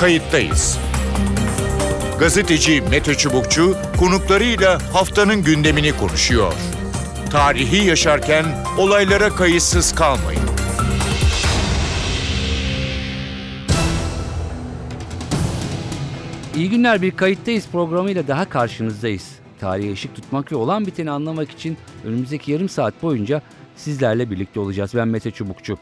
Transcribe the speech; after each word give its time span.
kayıttayız. 0.00 0.78
Gazeteci 2.18 2.80
Mete 2.90 3.14
Çubukçu 3.14 3.76
konuklarıyla 3.98 4.78
haftanın 4.92 5.42
gündemini 5.42 5.96
konuşuyor. 5.96 6.52
Tarihi 7.30 7.86
yaşarken 7.86 8.44
olaylara 8.78 9.28
kayıtsız 9.28 9.94
kalmayın. 9.94 10.40
İyi 16.56 16.70
günler 16.70 17.02
bir 17.02 17.10
kayıttayız 17.10 17.68
programıyla 17.72 18.28
daha 18.28 18.48
karşınızdayız. 18.48 19.30
Tarihe 19.60 19.92
ışık 19.92 20.14
tutmak 20.14 20.52
ve 20.52 20.56
olan 20.56 20.86
biteni 20.86 21.10
anlamak 21.10 21.50
için 21.50 21.76
önümüzdeki 22.04 22.52
yarım 22.52 22.68
saat 22.68 23.02
boyunca 23.02 23.42
sizlerle 23.76 24.30
birlikte 24.30 24.60
olacağız. 24.60 24.94
Ben 24.94 25.08
Mete 25.08 25.30
Çubukçu. 25.30 25.78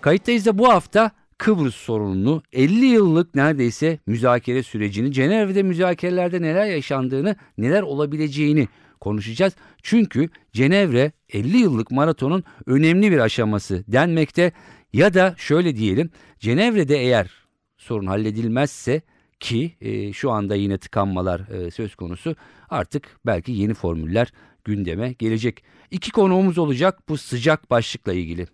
Kayıttayız 0.00 0.46
da 0.46 0.58
bu 0.58 0.72
hafta 0.72 1.10
Kıbrıs 1.40 1.74
sorununu 1.74 2.42
50 2.52 2.84
yıllık 2.84 3.34
neredeyse 3.34 3.98
müzakere 4.06 4.62
sürecini, 4.62 5.12
Cenevre'de 5.12 5.62
müzakerelerde 5.62 6.42
neler 6.42 6.66
yaşandığını, 6.66 7.36
neler 7.58 7.82
olabileceğini 7.82 8.68
konuşacağız. 9.00 9.56
Çünkü 9.82 10.28
Cenevre 10.52 11.12
50 11.32 11.56
yıllık 11.56 11.90
maratonun 11.90 12.44
önemli 12.66 13.12
bir 13.12 13.18
aşaması 13.18 13.84
denmekte 13.88 14.52
ya 14.92 15.14
da 15.14 15.34
şöyle 15.38 15.76
diyelim 15.76 16.10
Cenevre'de 16.38 16.96
eğer 16.96 17.30
sorun 17.76 18.06
halledilmezse 18.06 19.02
ki 19.40 19.76
e, 19.80 20.12
şu 20.12 20.30
anda 20.30 20.54
yine 20.54 20.78
tıkanmalar 20.78 21.40
e, 21.40 21.70
söz 21.70 21.94
konusu 21.94 22.36
artık 22.70 23.18
belki 23.26 23.52
yeni 23.52 23.74
formüller 23.74 24.32
gündeme 24.64 25.12
gelecek. 25.12 25.62
İki 25.90 26.10
konuğumuz 26.10 26.58
olacak 26.58 27.08
bu 27.08 27.16
sıcak 27.16 27.70
başlıkla 27.70 28.12
ilgili. 28.12 28.46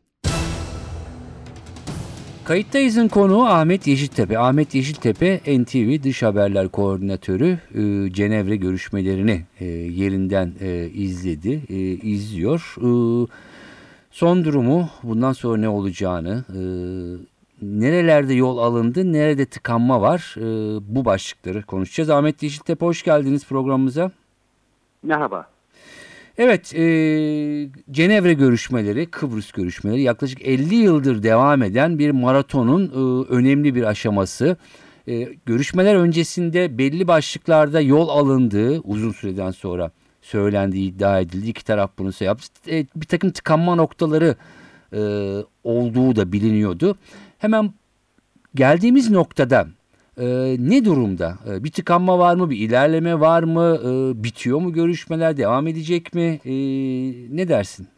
Kayıttayız'ın 2.47 3.09
konuğu 3.09 3.47
Ahmet 3.47 3.87
Yeşiltepe. 3.87 4.39
Ahmet 4.39 4.75
Yeşiltepe 4.75 5.41
NTV 5.47 6.03
Dış 6.03 6.23
Haberler 6.23 6.69
Koordinatörü 6.69 7.59
e, 7.75 8.13
Cenevre 8.13 8.57
görüşmelerini 8.57 9.45
e, 9.61 9.65
yerinden 9.65 10.53
e, 10.61 10.89
izledi, 10.95 11.63
e, 11.69 11.77
izliyor. 11.81 12.75
E, 12.79 12.91
son 14.11 14.45
durumu, 14.45 14.89
bundan 15.03 15.33
sonra 15.33 15.61
ne 15.61 15.69
olacağını, 15.69 16.45
e, 16.49 16.61
nerelerde 17.63 18.35
yol 18.35 18.59
alındı, 18.59 19.13
nerede 19.13 19.47
tıkanma 19.47 20.01
var 20.01 20.35
e, 20.37 20.45
bu 20.95 21.05
başlıkları 21.05 21.63
konuşacağız. 21.63 22.11
Ahmet 22.11 22.43
Yeşiltepe 22.43 22.87
hoş 22.87 23.03
geldiniz 23.03 23.47
programımıza. 23.47 24.11
Merhaba. 25.03 25.56
Evet, 26.39 26.75
e, 26.75 26.79
Cenevre 27.91 28.35
görüşmeleri, 28.35 29.07
Kıbrıs 29.07 29.53
görüşmeleri 29.53 30.03
yaklaşık 30.03 30.47
50 30.47 30.75
yıldır 30.75 31.23
devam 31.23 31.63
eden 31.63 31.99
bir 31.99 32.11
maratonun 32.11 32.87
e, 32.87 33.27
önemli 33.35 33.75
bir 33.75 33.83
aşaması. 33.83 34.57
E, 35.09 35.29
görüşmeler 35.47 35.95
öncesinde 35.95 36.79
belli 36.79 37.09
başlıklarda 37.09 37.81
yol 37.81 38.09
alındığı 38.09 38.81
uzun 38.81 39.13
süreden 39.13 39.51
sonra 39.51 39.91
söylendiği 40.23 40.91
iddia 40.91 41.21
edildi. 41.21 41.49
İki 41.49 41.65
taraf 41.65 41.91
bunu 41.99 42.13
yaptı. 42.21 42.71
E, 42.71 42.87
bir 42.97 43.07
takım 43.07 43.31
tıkanma 43.31 43.75
noktaları 43.75 44.37
e, 44.93 45.01
olduğu 45.65 46.17
da 46.17 46.33
biliniyordu. 46.33 46.97
Hemen 47.39 47.73
geldiğimiz 48.55 49.11
noktada 49.11 49.69
ee, 50.21 50.57
ne 50.59 50.85
durumda? 50.85 51.35
Ee, 51.49 51.65
bir 51.65 51.73
tıkanma 51.73 52.19
var 52.19 52.35
mı? 52.35 52.51
Bir 52.51 52.57
ilerleme 52.57 53.21
var 53.21 53.43
mı? 53.43 53.79
Ee, 53.85 54.25
bitiyor 54.25 54.61
mu 54.61 54.73
görüşmeler? 54.73 55.37
Devam 55.37 55.67
edecek 55.67 56.15
mi? 56.15 56.41
Ee, 56.45 56.53
ne 57.37 57.49
dersin? 57.49 57.89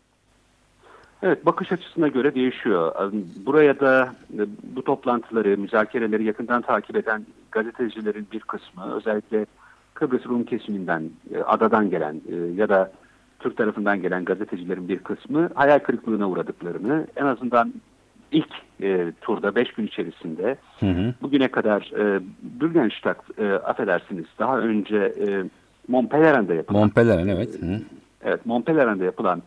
Evet, 1.23 1.47
bakış 1.47 1.73
açısına 1.73 2.09
göre 2.09 2.35
değişiyor. 2.35 3.13
Buraya 3.47 3.81
da 3.81 4.15
e, 4.39 4.47
bu 4.77 4.85
toplantıları, 4.85 5.59
müzakereleri 5.59 6.25
yakından 6.25 6.63
takip 6.63 6.97
eden 6.97 7.27
gazetecilerin 7.53 8.27
bir 8.33 8.41
kısmı, 8.41 8.95
özellikle 8.95 9.47
Kıbrıs 9.95 10.27
Rum 10.27 10.45
kesiminden, 10.45 11.11
e, 11.35 11.39
adadan 11.39 11.91
gelen 11.91 12.21
e, 12.29 12.37
ya 12.37 12.69
da 12.69 12.93
Türk 13.39 13.57
tarafından 13.57 14.03
gelen 14.03 14.25
gazetecilerin 14.25 14.89
bir 14.89 14.99
kısmı 14.99 15.51
hayal 15.55 15.79
kırıklığına 15.79 16.29
uğradıklarını, 16.29 17.07
en 17.17 17.25
azından 17.25 17.73
ilk 18.33 18.49
e, 18.83 19.13
turda 19.21 19.55
5 19.55 19.73
gün 19.73 19.87
içerisinde 19.87 20.57
hı 20.81 20.87
hı. 20.87 21.15
bugüne 21.23 21.49
kadar 21.49 21.93
e, 21.99 22.21
Bürgenstock 22.43 23.17
e, 23.39 23.53
affedersiniz 23.53 24.27
daha 24.39 24.59
önce 24.59 24.97
e, 24.97 25.45
Montpellier'de 25.89 26.55
yapılan 26.55 26.81
Montpellier 26.81 27.27
evet. 27.27 27.63
Hı. 27.63 27.81
Evet 28.25 28.47
Montpellier'de 28.47 29.05
yapılan 29.05 29.43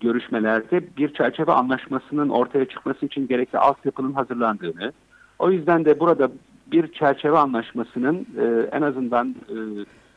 görüşmelerde 0.00 0.96
bir 0.96 1.14
çerçeve 1.14 1.52
anlaşmasının 1.52 2.28
ortaya 2.28 2.64
çıkması 2.64 3.06
için 3.06 3.28
gerekli 3.28 3.58
altyapının 3.58 4.12
hazırlandığını 4.12 4.92
o 5.38 5.50
yüzden 5.50 5.84
de 5.84 6.00
burada 6.00 6.30
bir 6.72 6.92
çerçeve 6.92 7.38
anlaşmasının 7.38 8.26
e, 8.40 8.76
en 8.76 8.82
azından 8.82 9.28
e, 9.28 9.56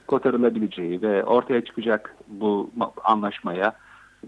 kotarılabileceği 0.07 1.01
ve 1.01 1.23
ortaya 1.23 1.65
çıkacak 1.65 2.15
bu 2.27 2.69
anlaşmaya 3.03 3.73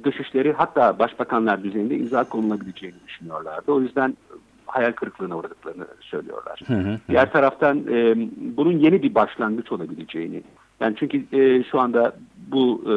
dışişleri 0.04 0.54
hatta 0.54 1.00
başbakanlar 1.00 1.64
düzeyinde 1.64 1.98
imza 1.98 2.24
konulabileceğini 2.24 2.98
düşünüyorlardı. 3.08 3.72
O 3.72 3.82
yüzden 3.82 4.18
hayal 4.66 4.92
kırıklığına 4.92 5.38
uğradıklarını 5.38 5.88
söylüyorlar. 6.02 6.62
Hı 6.68 6.74
hı. 6.74 7.00
Diğer 7.10 7.32
taraftan 7.32 7.78
e, 7.78 8.16
bunun 8.58 8.80
yeni 8.80 9.04
bir 9.04 9.16
başlangıç 9.16 9.72
olabileceğini. 9.72 10.44
Yani 10.80 10.96
çünkü 11.00 11.38
e, 11.38 11.64
şu 11.64 11.80
anda 11.80 12.16
bu 12.48 12.84
e, 12.86 12.94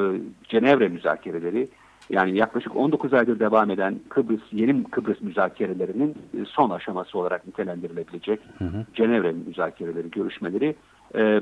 Cenevre 0.48 0.88
müzakereleri 0.88 1.68
yani 2.10 2.36
yaklaşık 2.38 2.76
19 2.76 3.14
aydır 3.14 3.41
devam 3.41 3.70
eden 3.70 4.00
Kıbrıs 4.08 4.41
yeni 4.52 4.84
Kıbrıs 4.84 5.20
müzakerelerinin 5.20 6.10
e, 6.10 6.44
son 6.44 6.70
aşaması 6.70 7.18
olarak 7.18 7.46
nitelendirilebilecek 7.46 8.41
hı 8.58 8.64
hı. 8.64 8.86
Cenevre 8.94 9.32
müzakereleri 9.32 10.10
görüşmeleri 10.10 10.74
e, 11.14 11.41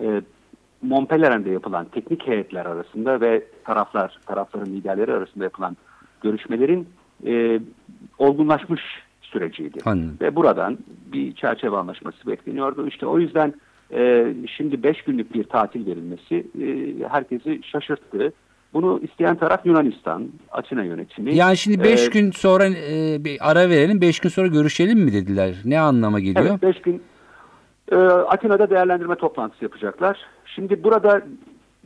e, 0.00 0.22
Montpellier'de 0.88 1.50
yapılan 1.50 1.84
teknik 1.84 2.26
heyetler 2.26 2.66
arasında 2.66 3.20
ve 3.20 3.44
taraflar, 3.64 4.18
tarafların 4.26 4.72
liderleri 4.72 5.12
arasında 5.12 5.44
yapılan 5.44 5.76
görüşmelerin 6.22 6.88
e, 7.26 7.60
olgunlaşmış 8.18 8.82
süreciydi. 9.22 9.78
Anladım. 9.84 10.16
Ve 10.20 10.36
buradan 10.36 10.78
bir 11.12 11.34
çerçeve 11.34 11.76
anlaşması 11.76 12.26
bekleniyordu. 12.26 12.88
İşte 12.88 13.06
o 13.06 13.18
yüzden 13.18 13.54
e, 13.92 14.34
şimdi 14.56 14.82
beş 14.82 15.02
günlük 15.02 15.34
bir 15.34 15.44
tatil 15.44 15.86
verilmesi 15.86 16.46
e, 16.60 17.08
herkesi 17.08 17.60
şaşırttı. 17.62 18.32
Bunu 18.74 19.00
isteyen 19.02 19.36
taraf 19.36 19.66
Yunanistan, 19.66 20.28
Atina 20.50 20.84
yönetimi. 20.84 21.34
Yani 21.34 21.56
şimdi 21.56 21.84
beş 21.84 22.06
ee, 22.06 22.10
gün 22.10 22.30
sonra 22.30 22.66
e, 22.66 23.24
bir 23.24 23.50
ara 23.50 23.68
verelim, 23.68 24.00
beş 24.00 24.20
gün 24.20 24.30
sonra 24.30 24.46
görüşelim 24.46 24.98
mi 24.98 25.12
dediler? 25.12 25.54
Ne 25.64 25.80
anlama 25.80 26.20
geliyor? 26.20 26.46
Evet, 26.50 26.62
beş 26.62 26.82
gün 26.82 27.02
e, 27.92 27.96
Atina'da 27.96 28.70
değerlendirme 28.70 29.14
toplantısı 29.14 29.64
yapacaklar. 29.64 30.18
Şimdi 30.46 30.84
burada 30.84 31.22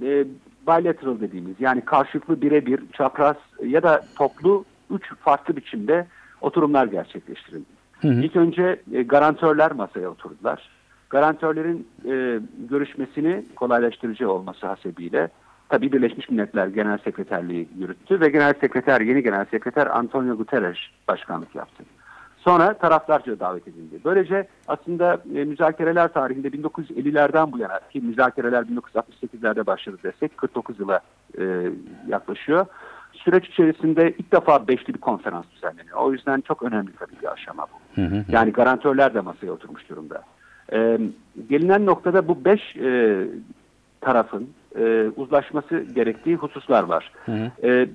e, 0.03 0.25
bilateral 0.69 1.21
dediğimiz 1.21 1.55
yani 1.61 1.81
karşılıklı 1.81 2.43
birebir, 2.43 2.81
çapraz 2.93 3.37
ya 3.65 3.83
da 3.83 4.03
toplu 4.17 4.65
üç 4.91 5.15
farklı 5.15 5.57
biçimde 5.57 6.07
oturumlar 6.41 6.87
gerçekleştirildi. 6.87 7.79
Hı 8.01 8.09
hı. 8.09 8.13
İlk 8.13 8.37
önce 8.37 8.81
e, 8.93 9.03
garantörler 9.03 9.73
masaya 9.73 10.11
oturdular. 10.11 10.71
Garantörlerin 11.11 11.89
e, 12.05 12.41
görüşmesini 12.71 13.45
kolaylaştırıcı 13.57 14.31
olması 14.31 14.67
hasebiyle 14.67 15.29
tabii 15.69 15.93
Birleşmiş 15.93 16.31
Milletler 16.31 16.67
Genel 16.67 16.99
Sekreterliği 16.99 17.69
yürüttü 17.79 18.21
ve 18.21 18.29
Genel 18.29 18.55
Sekreter, 18.61 19.01
yeni 19.01 19.23
Genel 19.23 19.45
Sekreter 19.45 19.87
Antonio 19.87 20.37
Guterres 20.37 20.77
başkanlık 21.09 21.55
yaptı. 21.55 21.85
Sonra 22.45 22.75
taraflarca 22.75 23.41
davet 23.41 23.69
edildi. 23.69 24.01
Böylece 24.05 24.49
aslında 24.69 25.23
e, 25.35 25.45
müzakereler 25.45 26.13
tarihinde 26.13 26.49
1950'lerden 26.49 27.53
bu 27.53 27.59
yana 27.59 27.81
ki 27.93 28.01
müzakereler 28.01 28.63
1968'lerde 28.63 29.67
başladı 29.67 29.99
desek 30.03 30.39
49 30.39 30.81
yıla 30.81 31.01
e, 31.39 31.71
yaklaşıyor. 32.09 32.67
Süreç 33.13 33.49
içerisinde 33.49 34.15
ilk 34.19 34.33
defa 34.33 34.69
beşli 34.69 34.95
bir 34.95 35.01
konferans 35.01 35.45
düzenleniyor. 35.57 35.99
O 35.99 36.13
yüzden 36.13 36.41
çok 36.41 36.63
önemli 36.63 36.91
tabii 36.99 37.23
bir 37.23 37.33
aşama 37.33 37.67
bu. 37.73 38.03
Hı 38.03 38.07
hı. 38.07 38.25
Yani 38.29 38.53
garantörler 38.53 39.15
de 39.15 39.21
masaya 39.21 39.53
oturmuş 39.53 39.89
durumda. 39.89 40.23
E, 40.73 40.99
gelinen 41.49 41.87
noktada 41.87 42.29
bu 42.29 42.45
beş 42.45 42.77
e, 42.77 43.25
tarafın 44.01 44.51
e, 44.79 45.11
uzlaşması 45.17 45.79
gerektiği 45.81 46.37
hususlar 46.37 46.83
var. 46.83 47.13
Hı 47.27 47.33
hı. 47.33 47.67
E, 47.69 47.89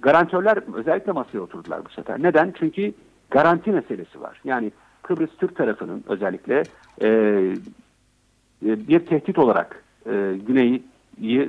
garantörler 0.00 0.58
özellikle 0.74 1.12
masaya 1.12 1.40
oturdular 1.40 1.84
bu 1.84 1.88
sefer. 1.90 2.22
Neden? 2.22 2.54
Çünkü 2.58 2.92
garanti 3.30 3.70
meselesi 3.70 4.20
var. 4.20 4.40
Yani 4.44 4.72
Kıbrıs 5.02 5.30
Türk 5.38 5.56
tarafının 5.56 6.04
özellikle 6.08 6.62
e, 7.02 7.08
e, 8.66 8.88
bir 8.88 9.00
tehdit 9.00 9.38
olarak 9.38 9.84
e, 10.06 10.34
Güney'i 10.46 10.82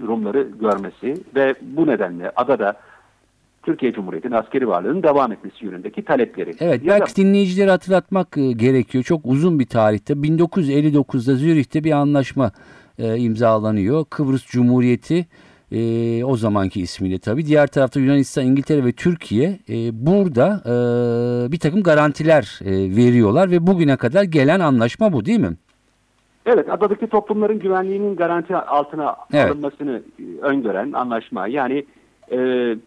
Rumları 0.07 0.47
görmesi 0.59 1.23
ve 1.35 1.55
bu 1.61 1.87
nedenle 1.87 2.31
adada 2.35 2.77
Türkiye 3.63 3.93
Cumhuriyeti'nin 3.93 4.33
askeri 4.33 4.67
varlığının 4.67 5.03
devam 5.03 5.31
etmesi 5.31 5.65
yönündeki 5.65 6.05
talepleri. 6.05 6.53
Evet 6.59 6.83
ya 6.83 6.93
belki 6.93 7.11
da... 7.11 7.15
dinleyicileri 7.15 7.69
hatırlatmak 7.69 8.37
e, 8.37 8.51
gerekiyor. 8.51 9.03
Çok 9.03 9.21
uzun 9.25 9.59
bir 9.59 9.65
tarihte 9.65 10.13
1959'da 10.13 11.35
Zürih'te 11.35 11.83
bir 11.83 11.91
anlaşma 11.91 12.51
e, 12.99 13.17
imzalanıyor. 13.17 14.05
Kıbrıs 14.09 14.45
Cumhuriyeti 14.45 15.25
E, 15.71 16.23
o 16.23 16.35
zamanki 16.35 16.81
ismiyle 16.81 17.19
tabii. 17.19 17.45
Diğer 17.45 17.67
tarafta 17.67 17.99
Yunanistan, 17.99 18.45
İngiltere 18.45 18.85
ve 18.85 18.91
Türkiye 18.91 19.59
e, 19.69 20.05
burada 20.05 20.61
e, 20.65 20.71
bir 21.51 21.59
takım 21.59 21.83
garantiler 21.83 22.59
e, 22.65 22.71
veriyorlar 22.95 23.51
ve 23.51 23.67
bugüne 23.67 23.97
kadar 23.97 24.23
gelen 24.23 24.59
anlaşma 24.59 25.13
bu 25.13 25.25
değil 25.25 25.39
mi? 25.39 25.57
Evet, 26.45 26.69
adadaki 26.69 27.07
toplumların 27.07 27.59
güvenliğinin 27.59 28.15
garanti 28.15 28.55
altına 28.55 29.15
Evet. 29.33 29.51
alınmasını 29.51 30.01
e, 30.19 30.23
öngören 30.41 30.91
anlaşma. 30.91 31.47
Yani 31.47 31.85
e, 32.31 32.37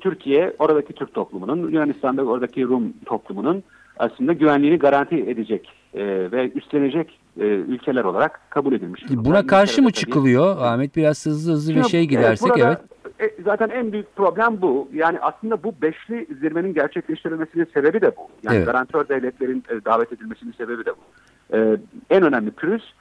Türkiye 0.01 0.55
oradaki 0.59 0.93
Türk 0.93 1.15
toplumunun, 1.15 1.71
Yunanistan'da 1.71 2.23
oradaki 2.23 2.65
Rum 2.65 2.93
toplumunun 3.07 3.63
aslında 3.99 4.33
güvenliğini 4.33 4.79
garanti 4.79 5.17
edecek 5.17 5.69
e, 5.95 6.03
ve 6.33 6.51
üstlenecek 6.55 7.20
e, 7.37 7.45
ülkeler 7.45 8.05
olarak 8.05 8.41
kabul 8.51 8.73
edilmiş. 8.73 9.05
Buna 9.11 9.47
karşı 9.47 9.83
mı 9.83 9.89
İngiltere 9.89 10.03
tabii- 10.05 10.13
çıkılıyor 10.13 10.57
Ahmet? 10.61 10.97
Biraz 10.97 11.27
hızlı 11.27 11.53
hızlı 11.53 11.75
bir 11.75 11.85
şey 11.85 12.05
gidersek 12.05 12.53
evet. 12.59 12.79
e, 13.21 13.43
zaten 13.45 13.69
en 13.69 13.93
büyük 13.93 14.17
problem 14.17 14.63
bu. 14.63 14.89
Yani 14.95 15.21
aslında 15.21 15.63
bu 15.63 15.75
beşli 15.83 16.27
zirvenin 16.41 16.75
gerçekleştirilmesinin 16.75 17.69
sebebi 17.75 18.01
de 18.01 18.17
bu. 18.17 18.29
Yani 18.43 18.57
Evet. 18.57 18.67
garantör 18.67 19.09
devletlerin 19.09 19.65
e, 19.71 19.85
davet 19.85 20.13
edilmesinin 20.13 20.53
sebebi 20.53 20.85
de 20.85 20.91
bu. 20.91 21.57
E, 21.57 21.77
en 22.11 22.23
önemli 22.23 22.51
pürüz 22.51 22.95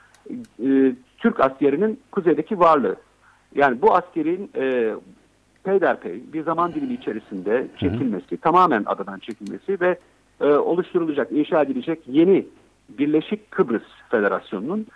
e, 0.66 0.96
Türk 1.18 1.40
askerinin 1.40 2.00
kuzeydeki 2.12 2.60
varlığı. 2.60 2.96
Yani 3.56 3.82
bu 3.82 3.96
askerin 3.96 4.52
e, 4.56 4.94
peyderpey 5.64 6.24
bir 6.34 6.44
zaman 6.44 6.74
dilimi 6.74 6.94
içerisinde 6.94 7.68
çekilmesi, 7.78 8.38
tamamen 8.38 8.84
adadan 8.86 9.20
çekilmesi 9.20 9.82
ve 9.82 9.98
e, 10.42 10.46
oluşturulacak, 10.46 11.32
inşa 11.32 11.62
edilecek 11.62 12.00
yeni 12.08 12.46
Birleşik 12.98 13.52
Kıbrıs 13.52 13.84
Federasyonu'nun 14.10 14.88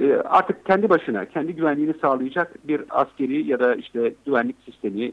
e, 0.00 0.14
artık 0.14 0.66
kendi 0.66 0.88
başına, 0.88 1.24
kendi 1.24 1.54
güvenliğini 1.54 1.94
sağlayacak 2.02 2.68
bir 2.68 2.82
askeri 2.90 3.46
ya 3.46 3.60
da 3.60 3.74
işte 3.74 4.14
güvenlik 4.26 4.56
sistemi 4.64 5.04
e, 5.04 5.12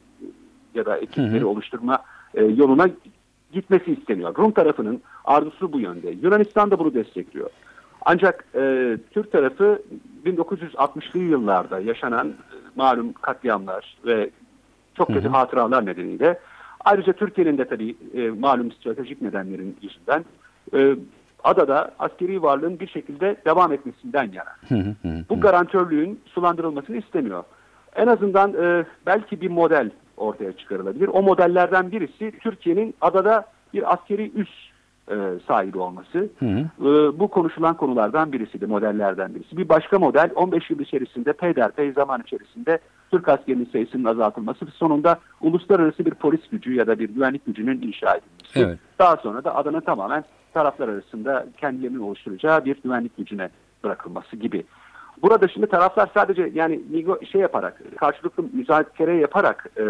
ya 0.73 0.85
da 0.85 0.97
ekipleri 0.97 1.45
oluşturma 1.45 1.99
e, 2.33 2.43
yoluna 2.43 2.89
gitmesi 3.51 3.93
isteniyor. 3.93 4.37
Rum 4.37 4.51
tarafının 4.51 5.01
arzusu 5.25 5.73
bu 5.73 5.79
yönde. 5.79 6.09
Yunanistan 6.09 6.71
da 6.71 6.79
bunu 6.79 6.93
destekliyor. 6.93 7.49
Ancak 8.05 8.45
e, 8.55 8.97
Türk 9.11 9.31
tarafı 9.31 9.81
1960'lı 10.25 11.19
yıllarda 11.19 11.79
yaşanan 11.79 12.27
e, 12.27 12.33
malum 12.75 13.13
katliamlar 13.13 13.97
ve 14.05 14.29
çok 14.97 15.07
kötü 15.07 15.27
hatıralar 15.27 15.85
nedeniyle 15.85 16.39
ayrıca 16.85 17.13
Türkiye'nin 17.13 17.57
de 17.57 17.65
tabii 17.65 17.95
e, 18.13 18.29
malum 18.29 18.71
stratejik 18.71 19.21
nedenlerin 19.21 19.77
yüzünden 19.81 20.25
e, 20.73 20.95
adada 21.43 21.91
askeri 21.99 22.41
varlığın 22.41 22.79
bir 22.79 22.87
şekilde 22.87 23.35
devam 23.45 23.73
etmesinden 23.73 24.31
yana. 24.31 24.83
Bu 25.29 25.41
garantörlüğün 25.41 26.21
sulandırılmasını 26.25 26.97
istemiyor. 26.97 27.43
En 27.95 28.07
azından 28.07 28.53
e, 28.53 28.85
belki 29.05 29.41
bir 29.41 29.49
model 29.49 29.91
ortaya 30.17 30.51
çıkarılabilir. 30.57 31.07
O 31.07 31.21
modellerden 31.21 31.91
birisi 31.91 32.31
Türkiye'nin 32.39 32.95
adada 33.01 33.45
bir 33.73 33.93
askeri 33.93 34.31
üs 34.35 34.49
e, 35.11 35.15
sahibi 35.47 35.79
olması. 35.79 36.29
E, 36.41 37.19
bu 37.19 37.27
konuşulan 37.27 37.77
konulardan 37.77 38.31
birisi 38.31 38.61
de 38.61 38.65
modellerden 38.65 39.35
birisi. 39.35 39.57
Bir 39.57 39.69
başka 39.69 39.99
model 39.99 40.31
15 40.35 40.69
yıl 40.69 40.79
içerisinde 40.79 41.33
peyderpey 41.33 41.91
zaman 41.91 42.21
içerisinde 42.21 42.79
Türk 43.11 43.29
askerinin 43.29 43.69
sayısının 43.71 44.05
azaltılması 44.05 44.67
ve 44.67 44.71
sonunda 44.71 45.19
uluslararası 45.41 46.05
bir 46.05 46.11
polis 46.11 46.49
gücü 46.51 46.73
ya 46.73 46.87
da 46.87 46.99
bir 46.99 47.09
güvenlik 47.09 47.45
gücünün 47.45 47.81
inşa 47.81 48.15
edilmesi. 48.15 48.59
Evet. 48.59 48.79
Daha 48.99 49.17
sonra 49.17 49.43
da 49.43 49.55
adana 49.55 49.81
tamamen 49.81 50.23
taraflar 50.57 50.87
arasında 50.87 51.47
kendilerinin 51.57 51.99
oluşturacağı 51.99 52.65
bir 52.65 52.81
güvenlik 52.83 53.17
gücüne 53.17 53.49
bırakılması 53.83 54.35
gibi. 54.35 54.63
Burada 55.21 55.47
şimdi 55.47 55.67
taraflar 55.67 56.09
sadece 56.13 56.51
yani 56.53 56.81
şey 57.31 57.41
yaparak, 57.41 57.81
karşılıklı 57.97 58.43
müzakere 58.53 59.15
yaparak 59.15 59.69
e, 59.77 59.83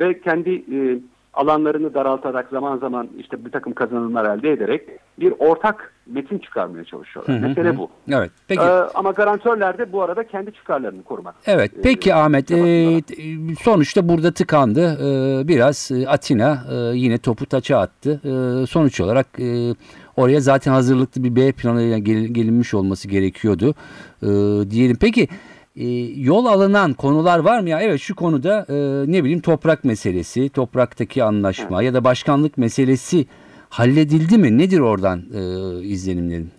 ve 0.00 0.20
kendi 0.20 0.50
e, 0.50 0.98
alanlarını 1.38 1.94
daraltarak 1.94 2.48
zaman 2.50 2.78
zaman 2.78 3.08
işte 3.18 3.44
bir 3.44 3.50
takım 3.50 3.72
kazanımlar 3.72 4.36
elde 4.38 4.52
ederek 4.52 4.82
bir 5.20 5.34
ortak 5.38 5.92
metin 6.06 6.38
çıkarmaya 6.38 6.84
çalışıyorlar. 6.84 7.38
Mesele 7.38 7.76
bu. 7.78 7.88
Evet. 8.12 8.30
Peki. 8.48 8.60
Ee, 8.62 8.64
ama 8.94 9.10
garantörler 9.10 9.78
de 9.78 9.92
bu 9.92 10.02
arada 10.02 10.26
kendi 10.26 10.52
çıkarlarını 10.52 11.02
korumak. 11.02 11.34
Evet. 11.46 11.72
Peki 11.82 12.10
Ee, 12.10 12.12
Ahmet, 12.12 12.50
e, 12.50 12.54
çabasındalar. 12.56 13.00
t- 13.00 13.62
sonuçta 13.62 14.08
burada 14.08 14.32
tıkandı. 14.32 14.80
E, 14.80 15.48
biraz 15.48 15.90
e, 15.90 16.08
Atina 16.08 16.58
e, 16.72 16.74
yine 16.96 17.18
topu 17.18 17.46
taça 17.46 17.78
attı. 17.78 18.20
E, 18.24 18.66
sonuç 18.66 19.00
olarak 19.00 19.26
e, 19.40 19.74
oraya 20.16 20.40
zaten 20.40 20.72
hazırlıklı 20.72 21.24
bir 21.24 21.36
B 21.36 21.52
planıyla 21.52 21.98
gel- 21.98 22.26
gelinmiş 22.26 22.74
olması 22.74 23.08
gerekiyordu 23.08 23.74
e, 24.22 24.26
diyelim. 24.70 24.96
Peki 25.00 25.28
e, 25.78 25.86
yol 26.16 26.46
alınan 26.46 26.92
konular 26.92 27.38
var 27.38 27.60
mı 27.60 27.68
ya? 27.68 27.80
Evet 27.80 28.00
şu 28.00 28.14
konuda 28.14 28.66
e, 28.68 28.74
ne 29.12 29.24
bileyim 29.24 29.40
toprak 29.40 29.84
meselesi, 29.84 30.48
topraktaki 30.48 31.24
anlaşma 31.24 31.82
ya 31.82 31.94
da 31.94 32.04
başkanlık 32.04 32.58
meselesi 32.58 33.26
halledildi 33.70 34.38
mi? 34.38 34.58
Nedir 34.58 34.80
oradan 34.80 35.22
e, 35.34 35.40
izlenimlerin? 35.82 36.50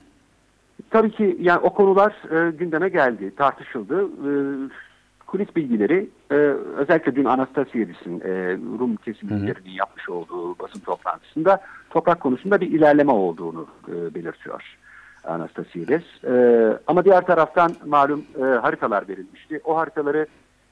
Tabii 0.90 1.12
ki 1.12 1.38
yani 1.42 1.60
o 1.60 1.74
konular 1.74 2.14
e, 2.32 2.52
gündeme 2.52 2.90
geldi, 2.90 3.34
tartışıldı. 3.38 4.04
E, 4.04 4.32
kulis 5.28 5.56
bilgileri 5.56 6.10
e, 6.32 6.36
özellikle 6.78 7.16
dün 7.16 7.26
Anastasiadis'in 7.26 8.20
e, 8.20 8.58
Rum 8.80 8.96
kesimlerinin 8.96 9.72
yapmış 9.72 10.10
olduğu 10.10 10.60
basın 10.60 10.80
toplantısında 10.80 11.62
toprak 11.90 12.20
konusunda 12.20 12.62
bir 12.62 12.72
ilerleme 12.72 13.12
olduğunu 13.12 13.68
e, 13.88 14.16
belirtiyor 14.16 14.78
Anastasiadis. 15.30 16.24
E, 16.24 16.34
ama 16.88 17.06
diğer 17.06 17.26
taraftan 17.26 17.72
malum 17.86 18.26
e, 18.40 18.44
haritalar 18.44 19.08
verilmişti. 19.08 19.62
O 19.64 19.78
haritaları 19.78 20.26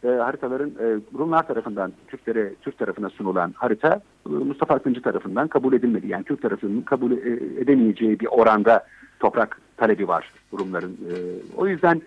e, 0.04 0.08
haritaların 0.08 0.70
e, 0.70 0.86
Rumlar 1.20 1.48
tarafından 1.48 1.94
Türklere 2.08 2.54
Türk 2.62 2.78
tarafına 2.78 3.10
sunulan 3.10 3.54
harita 3.58 4.02
e, 4.26 4.30
Mustafa 4.30 4.74
Akıncı 4.76 5.02
tarafından 5.02 5.48
kabul 5.48 5.74
edilmedi. 5.74 6.08
Yani 6.08 6.24
Türk 6.24 6.42
tarafının 6.42 6.82
kabul 6.82 7.12
e, 7.12 7.16
edemeyeceği 7.62 8.20
bir 8.20 8.28
oranda 8.28 8.86
toprak 9.20 9.62
talebi 9.78 10.08
var 10.08 10.32
Rumların. 10.60 10.92
E, 10.92 11.14
o 11.58 11.68
yüzden 11.68 12.02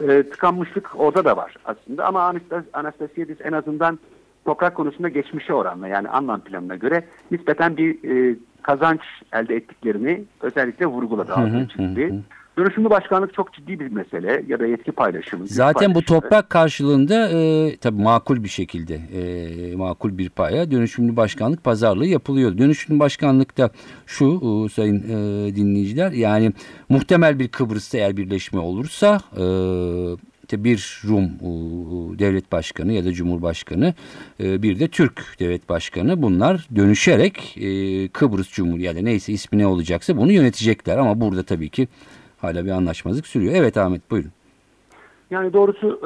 e, 0.00 0.22
tıkanmışlık 0.22 1.00
orada 1.00 1.24
da 1.24 1.36
var 1.36 1.56
aslında 1.64 2.06
ama 2.06 2.20
Anastas- 2.20 2.70
Anastasiadis 2.72 3.38
en 3.44 3.52
azından 3.52 3.98
toprak 4.44 4.74
konusunda 4.74 5.08
geçmişe 5.08 5.54
oranla 5.54 5.88
yani 5.88 6.08
anlam 6.08 6.40
planına 6.40 6.76
göre 6.76 7.04
nispeten 7.30 7.76
bir 7.76 8.10
e, 8.10 8.36
kazanç 8.62 9.00
elde 9.32 9.56
ettiklerini 9.56 10.24
özellikle 10.40 10.86
vurguladı. 10.86 11.34
altını 11.34 11.68
çizdi. 11.68 12.22
Dönüşümlü 12.58 12.90
başkanlık 12.90 13.34
çok 13.34 13.52
ciddi 13.52 13.80
bir 13.80 13.92
mesele 13.92 14.44
ya 14.46 14.60
da 14.60 14.66
yetki 14.66 14.92
paylaşımı. 14.92 15.46
Zaten 15.46 15.90
bu 15.90 15.94
paylaşımı. 15.94 16.20
toprak 16.20 16.50
karşılığında 16.50 17.28
e, 17.28 17.76
tabii 17.76 18.02
makul 18.02 18.44
bir 18.44 18.48
şekilde 18.48 18.94
e, 18.94 19.76
makul 19.76 20.18
bir 20.18 20.28
paya 20.28 20.70
dönüşümlü 20.70 21.16
başkanlık 21.16 21.64
pazarlığı 21.64 22.06
yapılıyor. 22.06 22.58
Dönüşümlü 22.58 22.98
başkanlıkta 23.00 23.70
şu 24.06 24.24
e, 24.24 24.68
sayın 24.68 24.98
e, 24.98 25.56
dinleyiciler 25.56 26.12
yani 26.12 26.52
muhtemel 26.88 27.38
bir 27.38 27.48
Kıbrıs'ta 27.48 27.98
eğer 27.98 28.16
birleşme 28.16 28.60
olursa 28.60 29.20
e, 29.36 29.44
işte 30.54 30.64
bir 30.64 31.02
Rum 31.08 31.24
e, 31.24 32.18
devlet 32.18 32.52
başkanı 32.52 32.92
ya 32.92 33.04
da 33.04 33.12
cumhurbaşkanı 33.12 33.94
e, 34.40 34.62
bir 34.62 34.80
de 34.80 34.88
Türk 34.88 35.22
devlet 35.40 35.68
başkanı 35.68 36.22
bunlar 36.22 36.68
dönüşerek 36.76 37.56
e, 37.56 38.08
Kıbrıs 38.08 38.52
Cumhuriyeti 38.52 39.04
neyse 39.04 39.32
ismi 39.32 39.58
ne 39.58 39.66
olacaksa 39.66 40.16
bunu 40.16 40.32
yönetecekler 40.32 40.98
ama 40.98 41.20
burada 41.20 41.42
tabii 41.42 41.68
ki 41.68 41.88
hala 42.38 42.64
bir 42.64 42.70
anlaşmazlık 42.70 43.26
sürüyor. 43.26 43.54
Evet 43.56 43.76
Ahmet 43.76 44.10
buyurun. 44.10 44.30
Yani 45.30 45.52
doğrusu 45.52 46.00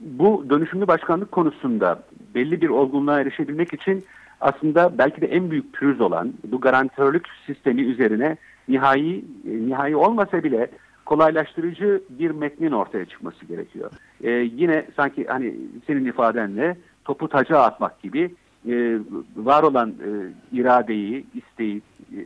bu 0.00 0.44
dönüşümlü 0.50 0.86
başkanlık 0.86 1.32
konusunda 1.32 2.02
belli 2.34 2.60
bir 2.60 2.68
olgunluğa 2.68 3.20
erişebilmek 3.20 3.74
için 3.74 4.04
aslında 4.40 4.98
belki 4.98 5.20
de 5.20 5.26
en 5.26 5.50
büyük 5.50 5.72
pürüz 5.72 6.00
olan 6.00 6.32
bu 6.52 6.60
garantörlük 6.60 7.26
sistemi 7.46 7.82
üzerine 7.82 8.36
nihai 8.68 9.24
nihai 9.44 9.96
olmasa 9.96 10.44
bile 10.44 10.70
kolaylaştırıcı 11.10 12.02
bir 12.10 12.30
metnin 12.30 12.72
ortaya 12.72 13.04
çıkması 13.04 13.44
gerekiyor. 13.44 13.90
E, 14.24 14.30
yine 14.30 14.86
sanki 14.96 15.26
hani 15.26 15.54
senin 15.86 16.04
ifadenle 16.04 16.76
topu 17.04 17.28
taca 17.28 17.58
atmak 17.58 18.02
gibi 18.02 18.34
e, 18.68 18.98
var 19.36 19.62
olan 19.62 19.90
e, 19.90 20.10
iradeyi, 20.56 21.26
isteği, 21.34 21.82
e, 22.16 22.18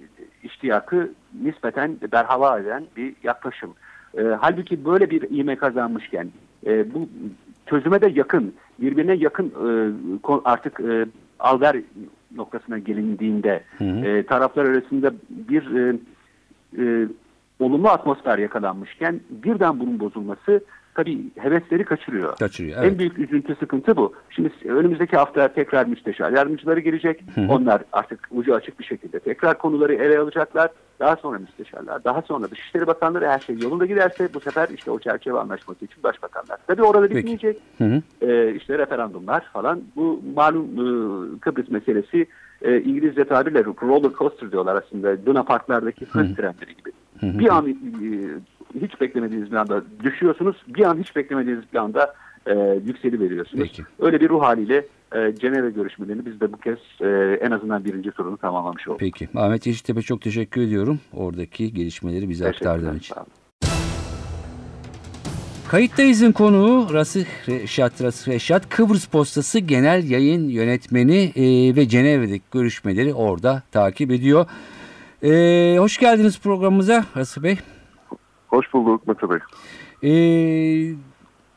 iştiyakı 0.42 1.12
nispeten 1.42 1.96
berhava 2.12 2.58
eden 2.58 2.84
bir 2.96 3.14
yaklaşım. 3.22 3.74
E, 4.18 4.22
halbuki 4.40 4.84
böyle 4.84 5.10
bir 5.10 5.22
ivme 5.22 5.56
kazanmışken 5.56 6.28
e, 6.66 6.94
bu 6.94 7.08
çözüme 7.66 8.00
de 8.00 8.12
yakın, 8.14 8.54
birbirine 8.80 9.14
yakın 9.14 9.46
e, 9.46 9.68
artık 10.44 10.80
e, 10.80 11.06
alver 11.38 11.76
noktasına 12.36 12.78
gelindiğinde 12.78 13.62
e, 13.80 14.22
taraflar 14.26 14.64
arasında 14.64 15.14
bir 15.30 15.76
e, 15.76 15.96
e, 16.78 17.08
olumlu 17.60 17.88
atmosfer 17.88 18.38
yakalanmışken 18.38 19.20
birden 19.30 19.80
bunun 19.80 20.00
bozulması 20.00 20.60
tabii 20.94 21.18
hevesleri 21.38 21.84
kaçırıyor. 21.84 22.36
Kaçırıyor. 22.36 22.78
Evet. 22.78 22.92
En 22.92 22.98
büyük 22.98 23.18
üzüntü 23.18 23.54
sıkıntı 23.54 23.96
bu. 23.96 24.14
Şimdi 24.30 24.50
önümüzdeki 24.64 25.16
hafta 25.16 25.48
tekrar 25.48 25.86
müsteşar 25.86 26.32
yardımcıları 26.32 26.80
gelecek. 26.80 27.24
Onlar 27.48 27.82
artık 27.92 28.28
ucu 28.30 28.54
açık 28.54 28.78
bir 28.78 28.84
şekilde 28.84 29.20
tekrar 29.20 29.58
konuları 29.58 29.94
ele 29.94 30.18
alacaklar. 30.18 30.70
Daha 31.00 31.16
sonra 31.16 31.38
müsteşarlar, 31.38 32.04
daha 32.04 32.22
sonra 32.22 32.50
Dışişleri 32.50 32.86
Bakanları 32.86 33.24
eğer 33.24 33.38
şey 33.38 33.58
yolunda 33.58 33.86
giderse 33.86 34.28
bu 34.34 34.40
sefer 34.40 34.68
işte 34.68 34.90
o 34.90 34.98
çerçeve 34.98 35.38
anlaşması 35.38 35.84
için 35.84 36.02
başbakanlar. 36.02 36.58
Tabii 36.66 36.82
orada 36.82 37.08
Peki. 37.08 37.16
bitmeyecek. 37.16 37.58
Hı 37.78 37.84
hı. 37.84 38.02
Ee, 38.20 38.54
işte 38.54 38.78
referandumlar 38.78 39.44
falan. 39.52 39.82
Bu 39.96 40.22
malum 40.34 40.64
e, 40.64 41.38
Kıbrıs 41.38 41.70
meselesi 41.70 42.26
e, 42.62 42.80
İngilizce 42.80 43.24
tabirle 43.24 43.64
roller 43.64 44.12
coaster 44.18 44.52
diyorlar 44.52 44.82
aslında. 44.82 45.16
Luna 45.26 45.42
Parklardaki 45.42 46.04
hız 46.04 46.36
trenleri 46.36 46.76
gibi. 46.76 46.93
Bir 47.22 47.56
an 47.56 47.68
e, 47.68 47.74
hiç 48.80 49.00
beklemediğiniz 49.00 49.50
bir 49.50 49.56
anda 49.56 49.82
düşüyorsunuz. 50.02 50.56
Bir 50.68 50.84
an 50.84 50.98
hiç 50.98 51.16
beklemediğiniz 51.16 51.64
bir 51.72 51.78
anda 51.78 52.14
e, 52.46 52.80
yükseli 52.86 53.20
veriyorsunuz. 53.20 53.62
Peki. 53.62 53.82
Öyle 53.98 54.20
bir 54.20 54.28
ruh 54.28 54.42
haliyle 54.42 54.86
e, 55.14 55.34
Cenevre 55.40 55.70
görüşmelerini 55.70 56.26
biz 56.26 56.40
de 56.40 56.52
bu 56.52 56.56
kez 56.56 56.78
e, 57.00 57.38
en 57.42 57.50
azından 57.50 57.84
birinci 57.84 58.10
turunu 58.10 58.36
tamamlamış 58.36 58.88
olduk. 58.88 59.00
Peki. 59.00 59.28
Ahmet 59.34 59.66
Yeşiltepe 59.66 60.02
çok 60.02 60.20
teşekkür 60.20 60.60
ediyorum. 60.60 61.00
Oradaki 61.12 61.72
gelişmeleri 61.72 62.28
bize 62.28 62.48
aktardığın 62.48 62.96
için. 62.96 63.16
Kayıttayız'ın 65.68 66.32
konuğu 66.32 66.94
Rasih 66.94 67.26
Reşat, 67.48 68.02
Rasih 68.02 68.32
Reşat 68.32 68.68
Kıbrıs 68.68 69.06
Postası 69.06 69.58
Genel 69.58 70.10
Yayın 70.10 70.48
Yönetmeni 70.48 71.32
e, 71.36 71.76
ve 71.76 71.88
Cenevre'deki 71.88 72.44
görüşmeleri 72.52 73.14
orada 73.14 73.62
takip 73.72 74.10
ediyor. 74.10 74.46
E, 75.24 75.76
hoş 75.78 75.98
geldiniz 75.98 76.40
programımıza 76.40 77.04
Rasih 77.16 77.42
Bey. 77.42 77.56
Hoş 78.48 78.72
bulduk 78.72 79.06
Mete 79.08 79.26
Bey. 79.30 79.38
E, 80.02 80.94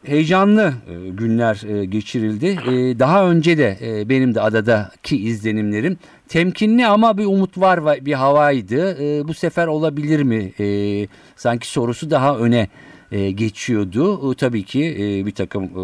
heyecanlı 0.04 0.74
e, 0.90 1.10
günler 1.10 1.62
e, 1.68 1.86
geçirildi. 1.86 2.46
E, 2.46 3.00
daha 3.00 3.30
önce 3.30 3.58
de 3.58 3.78
e, 3.82 4.10
benim 4.10 4.36
de 4.36 4.42
adadaki 4.42 5.18
izlenimlerim 5.18 5.98
temkinli 6.28 6.88
ama 6.88 7.18
bir 7.18 7.26
umut 7.26 7.58
var 7.58 7.78
va- 7.78 8.06
bir 8.06 8.14
havaydı. 8.14 9.04
E, 9.04 9.28
bu 9.28 9.34
sefer 9.34 9.68
olabilir 9.68 10.24
mi? 10.24 10.54
E, 10.60 11.08
sanki 11.36 11.68
sorusu 11.68 12.10
daha 12.12 12.38
öne 12.38 12.68
e, 13.12 13.32
geçiyordu. 13.32 14.32
E, 14.32 14.36
tabii 14.36 14.64
ki 14.64 14.96
e, 15.00 15.26
bir 15.26 15.32
takım 15.32 15.64
e, 15.64 15.84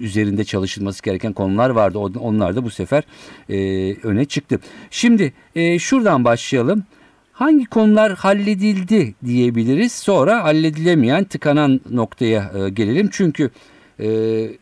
üzerinde 0.00 0.44
çalışılması 0.44 1.02
gereken 1.02 1.32
konular 1.32 1.70
vardı. 1.70 1.98
Onlar 1.98 2.56
da 2.56 2.64
bu 2.64 2.70
sefer 2.70 3.04
e, 3.48 3.56
öne 4.02 4.24
çıktı. 4.24 4.58
Şimdi 4.90 5.32
e, 5.54 5.78
şuradan 5.78 6.24
başlayalım. 6.24 6.84
Hangi 7.32 7.64
konular 7.64 8.14
halledildi 8.14 9.14
diyebiliriz. 9.24 9.92
Sonra 9.92 10.44
halledilemeyen 10.44 11.24
tıkanan 11.24 11.80
noktaya 11.90 12.52
e, 12.54 12.68
gelelim. 12.68 13.08
Çünkü 13.12 13.50
e, 14.00 14.08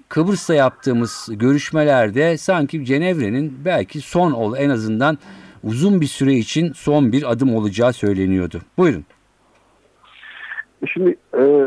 Kıbrıs'ta 0.09 0.55
yaptığımız 0.55 1.29
görüşmelerde 1.33 2.39
sanki 2.39 2.85
Cenevre'nin 2.85 3.59
belki 3.65 4.01
son 4.01 4.33
ol 4.33 4.57
en 4.57 4.71
azından 4.71 5.19
uzun 5.65 6.01
bir 6.01 6.07
süre 6.07 6.35
için 6.35 6.73
son 6.73 7.13
bir 7.13 7.31
adım 7.33 7.55
olacağı 7.55 7.93
söyleniyordu. 7.93 8.63
Buyurun. 8.79 9.05
E 10.83 10.87
Şimdi 10.87 11.17
e, 11.39 11.67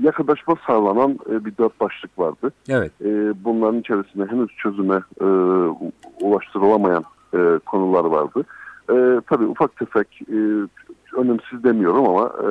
yakınlaşma 0.00 0.54
sağlanan 0.66 1.18
e, 1.30 1.44
bir 1.44 1.56
dört 1.56 1.80
başlık 1.80 2.18
vardı. 2.18 2.52
Evet. 2.68 2.92
E, 3.00 3.44
bunların 3.44 3.80
içerisinde 3.80 4.26
henüz 4.26 4.50
çözüme 4.56 5.02
e, 5.20 5.24
ulaştırılamayan 6.20 7.04
e, 7.34 7.58
konular 7.66 8.04
vardı. 8.04 8.44
E, 8.90 9.20
tabii 9.26 9.44
ufak 9.46 9.76
tefek 9.76 10.22
e, 10.22 10.38
önemsiz 11.16 11.64
demiyorum 11.64 12.08
ama 12.08 12.32
e, 12.42 12.50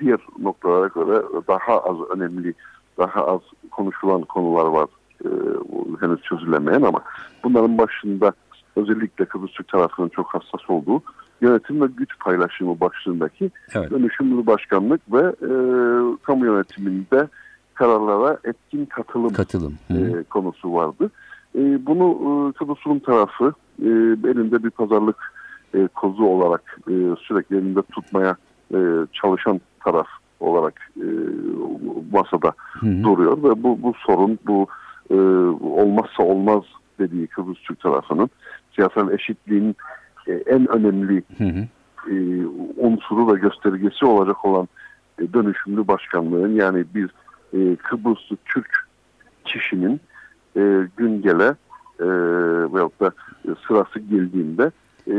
diğer 0.00 0.18
noktalara 0.38 0.86
göre 0.86 1.22
daha 1.48 1.80
az 1.80 1.96
önemli, 2.16 2.54
daha 2.98 3.26
az 3.26 3.40
konuşulan 3.70 4.22
konular 4.22 4.66
var. 4.66 4.88
E, 5.24 5.28
henüz 6.00 6.22
çözülemeyen 6.22 6.82
ama 6.82 7.02
bunların 7.44 7.78
başında 7.78 8.32
özellikle 8.76 9.24
Kıbrıs 9.24 9.52
Türk 9.52 9.68
tarafının 9.68 10.08
çok 10.08 10.34
hassas 10.34 10.70
olduğu 10.70 11.02
yönetim 11.42 11.82
ve 11.82 11.86
güç 11.96 12.18
paylaşımı 12.20 12.80
başlığındaki 12.80 13.50
Evet. 13.74 13.90
dönüşümlü 13.90 14.46
başkanlık 14.46 15.00
ve 15.12 15.20
e, 15.20 15.50
kamu 16.22 16.44
yönetiminde 16.46 17.28
kararlara 17.74 18.38
etkin 18.44 18.86
katılım 18.86 19.32
Katılım. 19.32 19.74
Hı 19.88 19.94
hı. 19.94 20.20
e, 20.20 20.22
konusu 20.22 20.74
vardı. 20.74 21.10
E, 21.54 21.86
bunu 21.86 22.08
e, 22.12 22.52
Kıbrıs 22.58 22.86
Rum 22.86 22.98
tarafı 22.98 23.52
e, 23.82 23.88
elinde 24.30 24.64
bir 24.64 24.70
pazarlık 24.70 25.32
e, 25.74 25.86
kozu 25.86 26.24
olarak 26.24 26.78
e, 26.88 26.94
sürekli 27.26 27.56
elinde 27.56 27.82
tutmaya 27.82 28.36
e, 28.74 28.78
çalışan 29.12 29.60
taraf 29.84 30.06
olarak 30.40 30.74
e, 30.96 31.06
masada 32.12 32.52
Hı 32.80 32.86
hı. 32.86 33.02
duruyor 33.04 33.36
ve 33.42 33.62
bu, 33.62 33.82
bu 33.82 33.92
sorun 34.06 34.38
bu 34.46 34.66
e, 35.10 35.14
olmazsa 35.64 36.22
olmaz 36.22 36.62
dediği 36.98 37.26
Kıbrıs 37.26 37.58
Türk 37.58 37.80
tarafının 37.80 38.30
siyasal 38.74 39.12
eşitliğin 39.12 39.76
en 40.28 40.68
önemli 40.68 41.22
Hı 41.38 41.44
hı. 41.44 41.66
e, 42.10 42.46
unsuru 42.76 43.34
ve 43.34 43.38
göstergesi 43.38 44.04
olacak 44.04 44.44
olan 44.44 44.68
e, 45.18 45.32
dönüşümlü 45.32 45.88
başkanlığın 45.88 46.54
yani 46.54 46.84
bir 46.94 47.10
e, 47.52 47.76
Kıbrıslı 47.76 48.36
Türk 48.44 48.88
kişinin 49.44 50.00
e, 50.56 50.88
gün 50.96 51.22
gele 51.22 51.54
e, 52.00 52.06
veyahut 52.74 53.00
da 53.00 53.12
e, 53.44 53.50
sırası 53.66 53.98
geldiğinde 53.98 54.70
e, 55.06 55.14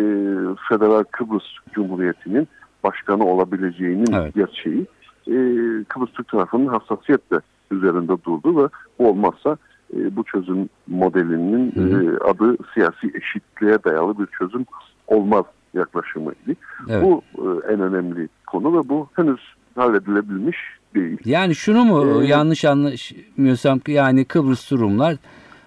Federal 0.70 1.04
Kıbrıs 1.12 1.44
Cumhuriyeti'nin 1.74 2.48
başkanı 2.84 3.26
olabileceğinin 3.26 4.14
Evet. 4.14 4.36
gerçeği 4.36 4.86
e, 5.28 5.36
Kıbrıs 5.88 6.12
Türk 6.14 6.28
tarafının 6.28 6.68
hassasiyetle 6.68 7.40
üzerinde 7.72 8.24
durdu 8.24 8.64
ve 8.64 8.68
bu 9.00 9.10
olmazsa 9.10 9.58
e, 9.96 10.16
bu 10.16 10.24
çözüm 10.24 10.70
modelinin 10.88 11.72
Hı 11.72 11.80
hı. 11.80 12.04
e, 12.04 12.18
adı 12.18 12.58
siyasi 12.74 13.12
eşitliğe 13.14 13.84
dayalı 13.84 14.20
bir 14.20 14.26
çözüm 14.26 14.66
olmaz 15.08 15.46
yaklaşımıydı. 15.74 16.56
Evet. 16.90 17.04
Bu 17.04 17.22
e, 17.38 17.74
en 17.74 17.80
önemli 17.80 18.30
konu 18.48 18.80
ve 18.80 18.90
bu 18.90 19.10
henüz 19.14 19.40
halledilebilmiş 19.76 20.58
değil. 20.96 21.18
Yani 21.26 21.56
şunu 21.56 21.86
mu 21.86 22.24
Ee, 22.24 22.28
yanlış 22.28 22.66
anlaşmıyorsam 22.66 23.80
ki 23.80 23.92
yani 23.92 24.26
Kıbrıs 24.26 24.72
Rumlar 24.72 25.16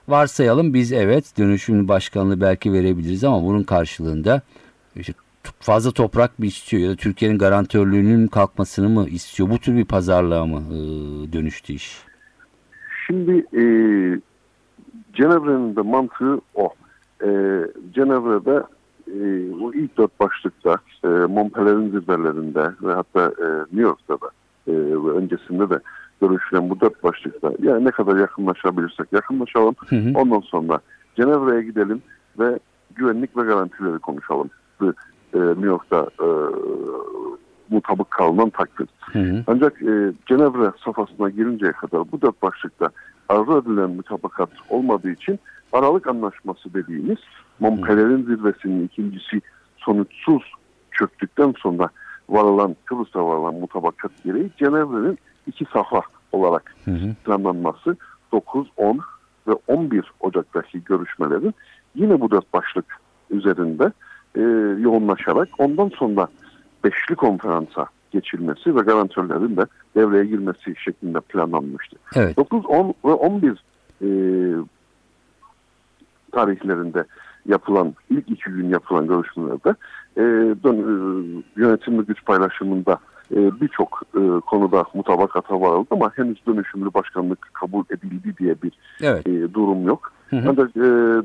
varsayalım 0.08 0.74
biz 0.74 0.92
evet 0.92 1.38
dönüşümlü 1.38 1.88
başkanlığı 1.88 2.40
belki 2.40 2.72
verebiliriz 2.72 3.24
ama 3.24 3.42
bunun 3.42 3.62
karşılığında 3.62 4.42
işte 4.96 5.12
fazla 5.60 5.90
toprak 5.90 6.38
mı 6.38 6.46
istiyor 6.46 6.82
ya 6.82 6.90
da 6.90 6.96
Türkiye'nin 6.96 7.38
garantörlüğünün 7.38 8.26
kalkmasını 8.26 8.88
mı 8.88 9.08
istiyor? 9.08 9.50
Bu 9.50 9.58
tür 9.58 9.76
bir 9.76 9.84
pazarlığa 9.84 10.46
mı 10.46 10.62
e, 10.70 10.78
dönüştü 11.32 11.72
iş? 11.72 11.98
Şimdi 13.06 13.32
e, 13.32 13.62
Cenevre'nin 15.12 15.76
de 15.76 15.80
mantığı 15.80 16.40
o. 16.54 16.68
E, 17.22 17.28
Cenevre'de 17.94 18.62
e, 19.08 19.54
o 19.62 19.72
ilk 19.72 19.98
dört 19.98 20.20
başlıkta 20.20 20.76
e, 21.04 21.08
Montpellier'in 21.08 21.90
zirvelerinde 21.90 22.70
ve 22.82 22.92
hatta 22.92 23.20
e, 23.20 23.46
New 23.60 23.82
York'ta 23.82 24.14
da 24.14 24.26
e, 24.66 24.72
ve 24.72 25.10
öncesinde 25.10 25.70
de 25.70 25.80
görüşülen 26.20 26.70
bu 26.70 26.80
dört 26.80 27.04
başlıkta 27.04 27.52
yani 27.62 27.84
ne 27.84 27.90
kadar 27.90 28.16
yakınlaşabilirsek 28.16 29.12
yakınlaşalım. 29.12 29.75
Hı 29.88 29.96
hı. 29.96 30.12
Ondan 30.14 30.40
sonra 30.40 30.80
Cenevre'ye 31.16 31.62
gidelim 31.62 32.02
ve 32.38 32.58
güvenlik 32.94 33.36
ve 33.36 33.42
garantileri 33.42 33.98
konuşalım. 33.98 34.50
E, 34.82 34.86
New 35.34 35.66
York'ta 35.66 36.06
e, 36.20 36.28
mutabık 37.70 38.10
kalınan 38.10 38.50
takdir. 38.50 38.88
Hı 39.12 39.18
hı. 39.18 39.44
Ancak 39.46 39.82
e, 39.82 40.12
Cenevre 40.26 40.72
safhasına 40.84 41.30
girinceye 41.30 41.72
kadar 41.72 42.12
bu 42.12 42.22
dört 42.22 42.42
başlıkta 42.42 42.90
arzu 43.28 43.62
edilen 43.62 43.90
mutabakat 43.90 44.50
olmadığı 44.68 45.10
için 45.10 45.38
Aralık 45.72 46.06
Anlaşması 46.06 46.75
dediğimiz 46.75 47.18
Montpellier'in 47.60 48.22
zirvesinin 48.22 48.86
ikincisi 48.86 49.40
sonuçsuz 49.76 50.42
çöktükten 50.90 51.54
sonra 51.58 51.88
varılan 52.28 52.76
Kıbrıs'ta 52.84 53.26
varılan 53.26 53.54
mutabakat 53.54 54.10
gereği 54.25 54.50
Cenevre'nin 54.58 55.18
iki 55.46 55.64
safha 55.64 56.00
olarak 56.32 56.75
Hı 56.84 56.90
hı. 56.90 57.14
planlanması 57.25 57.96
9, 58.32 58.68
10 58.76 59.00
ve 59.48 59.52
11 59.66 60.12
Ocak'taki 60.20 60.84
görüşmelerin 60.84 61.54
yine 61.94 62.20
bu 62.20 62.30
dört 62.30 62.52
başlık 62.52 62.84
üzerinde 63.30 63.92
e, 64.36 64.40
yoğunlaşarak 64.82 65.48
ondan 65.58 65.88
sonra 65.88 66.28
beşli 66.84 67.14
konferansa 67.14 67.86
geçilmesi 68.10 68.76
ve 68.76 68.80
garantörlerin 68.80 69.56
de 69.56 69.66
devreye 69.94 70.25
girmesi 70.25 70.75
şeklinde 70.84 71.20
planlanmıştı. 71.20 71.96
Evet. 72.14 72.36
9, 72.36 72.66
10 72.66 72.94
ve 73.04 73.12
11 73.12 73.64
e, 74.02 74.08
tarihlerinde 76.32 77.04
yapılan 77.48 77.94
ilk 78.10 78.30
iki 78.30 78.50
gün 78.50 78.68
yapılan 78.68 79.06
görüşmelerde 79.06 79.74
e, 80.16 80.22
dön, 80.64 80.76
e, 80.76 81.60
yönetim 81.60 81.98
ve 81.98 82.02
güç 82.02 82.24
paylaşımında 82.24 82.98
e, 83.32 83.60
birçok 83.60 84.02
e, 84.14 84.40
konuda 84.40 84.84
mutabakata 84.94 85.60
varıldı 85.60 85.86
ama 85.90 86.12
henüz 86.16 86.46
dönüşümlü 86.46 86.94
başkanlık 86.94 87.50
kabul 87.52 87.84
edildi 87.90 88.36
diye 88.38 88.62
bir 88.62 88.72
Evet. 89.02 89.26
e, 89.26 89.54
durum 89.54 89.86
yok. 89.86 90.12
Hı 90.30 90.36
hı. 90.36 90.48
Ancak 90.48 90.76
e, 90.76 90.80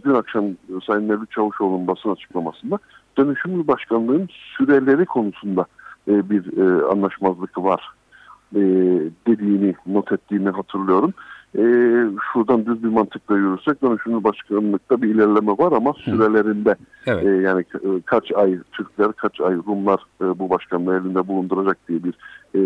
dün 0.05 0.13
akşam 0.13 0.45
Sayın 0.87 1.03
Mevlüt 1.03 1.31
Çavuşoğlu'nun 1.31 1.87
basın 1.87 2.09
açıklamasında 2.09 2.79
dönüşümlü 3.17 3.67
başkanlığın 3.67 4.29
süreleri 4.57 5.05
konusunda 5.05 5.65
e, 6.07 6.29
bir 6.29 6.57
e, 6.57 6.85
anlaşmazlık 6.85 7.57
var 7.57 7.91
e, 8.55 8.59
dediğini 9.27 9.75
not 9.87 10.11
ettiğini 10.11 10.49
hatırlıyorum. 10.49 11.13
E, 11.57 11.63
şuradan 12.33 12.65
düz 12.65 12.83
bir 12.83 12.87
mantıkla 12.87 13.37
yürürsek 13.37 13.81
dönüşümlü 13.81 14.23
başkanlıkta 14.23 15.01
bir 15.01 15.15
ilerleme 15.15 15.51
var 15.51 15.71
ama 15.71 15.93
sürelerinde 15.93 16.75
Evet. 17.07 17.25
e, 17.25 17.29
yani 17.29 17.61
e, 17.61 18.01
kaç 18.05 18.31
ay 18.35 18.57
Türkler 18.71 19.11
kaç 19.11 19.41
ay 19.41 19.55
Rumlar 19.67 19.99
e, 20.21 20.39
bu 20.39 20.49
başkanlığı 20.49 20.97
elinde 20.97 21.27
bulunduracak 21.27 21.77
diye 21.87 21.99
bir 22.03 22.13
e, 22.55 22.61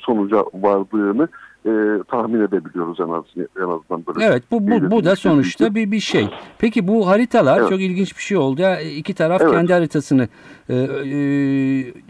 sonuca 0.00 0.44
vardığını 0.54 1.28
e, 1.66 2.02
tahmin 2.08 2.40
edebiliyoruz 2.40 3.00
en, 3.00 3.08
az, 3.08 3.24
en 3.36 3.62
azından 3.62 4.06
böyle. 4.06 4.24
Evet 4.24 4.42
bu, 4.50 4.68
bu, 4.70 4.90
bu 4.90 5.04
da 5.04 5.16
sonuçta 5.16 5.74
bir, 5.74 5.90
bir 5.90 6.00
şey. 6.00 6.28
Peki 6.58 6.88
bu 6.88 7.06
haritalar 7.08 7.58
Evet. 7.60 7.68
çok 7.68 7.80
ilginç 7.80 8.16
bir 8.16 8.22
şey 8.22 8.36
oldu. 8.36 8.60
Ya, 8.60 8.80
İki 8.80 9.14
taraf 9.14 9.40
Evet. 9.40 9.52
kendi 9.52 9.72
haritasını 9.72 10.28
e, 10.68 10.74
e, 10.74 10.78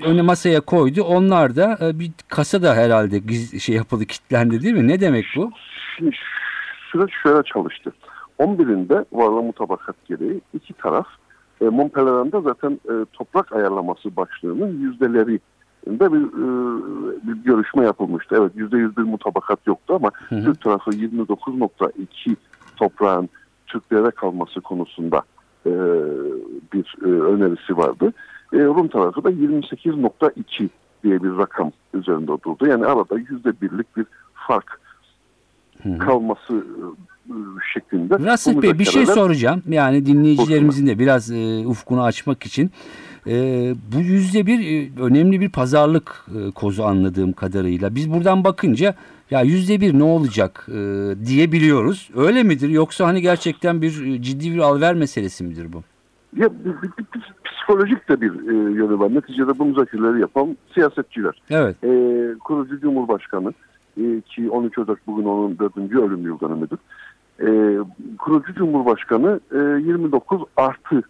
öne 0.07 0.23
masaya 0.23 0.61
koydu. 0.61 1.03
Onlar 1.03 1.57
da 1.57 1.79
e, 1.83 1.99
bir 1.99 2.11
kasa 2.29 2.63
da 2.63 2.75
herhalde 2.75 3.19
giz, 3.19 3.63
şey 3.63 3.77
yapıldı 3.77 4.05
kilitlendi 4.05 4.63
değil 4.63 4.75
mi? 4.75 4.89
Ne 4.89 5.01
demek 5.01 5.25
bu? 5.37 5.51
Şimdi 5.97 6.17
süreç 6.93 7.11
şöyle 7.23 7.43
çalıştı. 7.43 7.93
11'inde 8.39 9.05
varlığı 9.13 9.43
mutabakat 9.43 9.97
gereği 10.09 10.41
iki 10.55 10.73
taraf 10.73 11.07
e, 11.61 11.65
Montpellier'de 11.65 12.41
zaten 12.41 12.81
e, 12.91 13.05
toprak 13.13 13.53
ayarlaması 13.53 14.17
başlığının 14.17 14.81
yüzdelerinde 14.81 16.13
bir, 16.13 16.23
e, 16.23 16.47
bir 17.27 17.45
görüşme 17.45 17.85
yapılmıştı. 17.85 18.37
Evet 18.39 18.53
yüzde 18.55 18.77
yüz 18.77 18.97
bir 18.97 19.03
mutabakat 19.03 19.67
yoktu 19.67 19.95
ama 19.95 20.11
hı. 20.29 20.45
Türk 20.45 20.61
tarafı 20.61 20.91
29.2 20.91 22.37
toprağın 22.77 23.29
Türklere 23.67 24.11
kalması 24.11 24.61
konusunda 24.61 25.23
e, 25.67 25.73
bir 26.73 26.95
e, 27.03 27.09
önerisi 27.09 27.77
vardı. 27.77 28.13
E, 28.53 28.59
Rum 28.59 28.89
tarafı 28.89 29.25
da 29.25 29.31
28.2 29.31 30.69
diye 31.05 31.23
bir 31.23 31.39
rakam 31.39 31.73
üzerinde 31.95 32.27
durdu. 32.27 32.67
Yani 32.67 32.87
arada 32.87 33.19
yüzde 33.19 33.61
birlik 33.61 33.97
bir 33.97 34.07
fark 34.35 34.81
kalması 35.99 36.55
e, 37.29 37.33
şeklinde. 37.75 38.19
Rasip 38.19 38.63
Bey 38.63 38.79
bir 38.79 38.85
şey 38.85 39.07
soracağım. 39.07 39.63
Yani 39.69 40.07
dinleyicilerimizin 40.07 40.87
de 40.87 40.99
biraz 40.99 41.31
e, 41.31 41.67
ufkunu 41.67 42.03
açmak 42.03 42.47
için. 42.47 42.71
E, 43.27 43.33
bu 43.97 44.01
yüzde 44.01 44.47
bir 44.47 44.59
e, 44.61 45.03
önemli 45.03 45.41
bir 45.41 45.49
pazarlık 45.49 46.27
e, 46.39 46.51
kozu 46.51 46.83
anladığım 46.83 47.33
kadarıyla. 47.33 47.95
Biz 47.95 48.13
buradan 48.13 48.45
bakınca 48.45 48.95
ya 49.31 49.43
yüzde 49.43 49.81
bir 49.81 49.99
ne 49.99 50.03
olacak 50.05 50.67
e, 50.69 50.75
diyebiliyoruz. 51.27 52.11
Öyle 52.17 52.43
midir? 52.43 52.69
Yoksa 52.69 53.07
hani 53.07 53.23
gerçekten 53.23 53.83
bir 53.83 54.07
e, 54.07 54.23
ciddi 54.23 54.55
bir 54.55 54.59
alver 54.59 54.95
meselesi 54.95 55.45
midir 55.45 55.73
bu? 55.73 55.83
Ya, 56.37 56.49
bir- 56.65 56.65
bir- 56.83 57.05
bir 57.15 57.21
psikolojik 57.45 58.09
de 58.09 58.21
bir 58.21 58.31
e, 58.49 58.55
yönü 58.75 58.99
var. 58.99 59.15
Neticede 59.15 59.59
bu 59.59 59.65
müzakereleri 59.65 60.21
yapan 60.21 60.57
siyasetçiler. 60.75 61.43
Evet. 61.51 61.77
E, 61.85 61.89
kurucu 62.39 62.81
Cumhurbaşkanı 62.81 63.53
e, 64.01 64.21
ki 64.21 64.51
13 64.51 64.79
Ocak 64.79 65.07
bugün 65.07 65.25
onun 65.25 65.59
dördüncü 65.59 65.99
ölüm 65.99 66.23
yıl 66.23 66.41
dönümüdür. 66.41 66.79
E, 67.41 67.79
kurucu 68.19 68.55
Cumhurbaşkanı 68.55 69.41
e, 69.53 69.59
29 69.59 70.43
artı 70.57 71.03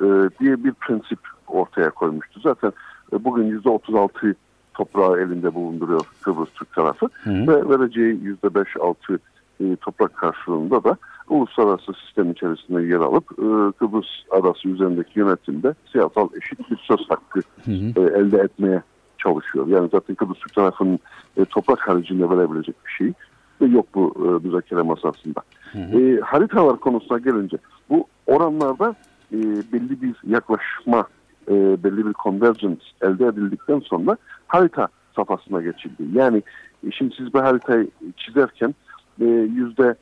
e, 0.00 0.06
diye 0.40 0.64
bir 0.64 0.72
prensip 0.72 1.18
ortaya 1.46 1.90
koymuştu. 1.90 2.40
Zaten 2.40 2.72
e, 3.12 3.24
bugün 3.24 3.60
%36 3.60 4.34
toprağı 4.74 5.20
elinde 5.20 5.54
bulunduruyor 5.54 6.06
Kıbrıs 6.22 6.48
Türk 6.54 6.72
tarafı 6.72 7.08
Hı 7.24 7.30
hı. 7.30 7.46
ve 7.46 7.68
vereceği 7.68 8.36
%5-6 8.44 9.18
e, 9.60 9.76
toprak 9.76 10.16
karşılığında 10.16 10.84
da 10.84 10.96
uluslararası 11.28 11.92
sistem 12.06 12.30
içerisinde 12.30 12.82
yer 12.82 13.00
alıp 13.00 13.32
e, 13.32 13.72
Kıbrıs 13.78 14.06
adası 14.30 14.68
üzerindeki 14.68 15.18
yönetimde 15.18 15.74
siyasal 15.92 16.28
eşit 16.36 16.70
bir 16.70 16.76
söz 16.76 17.10
hakkı 17.10 17.40
Hı 17.64 17.70
hı. 17.70 18.00
e, 18.00 18.18
elde 18.18 18.38
etmeye 18.38 18.82
çalışıyor. 19.24 19.66
Yani 19.66 19.88
zaten 19.92 20.14
Kıbrıs 20.14 20.38
Türk 20.38 20.54
tarafının 20.54 20.98
e, 21.36 21.44
toprak 21.44 21.88
haricinde 21.88 22.30
verebilecek 22.30 22.76
bir 22.86 22.90
şey 22.90 23.12
de 23.60 23.66
yok 23.66 23.86
bu 23.94 24.14
e, 24.18 24.46
müzakere 24.46 24.82
masasında. 24.82 25.40
E, 25.74 26.20
haritalar 26.20 26.76
konusuna 26.76 27.18
gelince 27.18 27.56
bu 27.90 28.06
oranlarda 28.26 28.94
e, 29.32 29.38
belli 29.72 30.02
bir 30.02 30.14
yaklaşma, 30.26 31.06
e, 31.48 31.54
belli 31.84 32.06
bir 32.06 32.12
convergence 32.12 32.82
elde 33.02 33.26
edildikten 33.26 33.80
sonra 33.80 34.16
harita 34.46 34.88
safhasına 35.16 35.62
geçildi. 35.62 36.02
Yani 36.12 36.42
e, 36.86 36.90
şimdi 36.90 37.14
siz 37.16 37.34
bu 37.34 37.38
haritayı 37.42 37.88
çizerken 38.16 38.74
e, 39.20 39.24
yüzde 39.24 39.94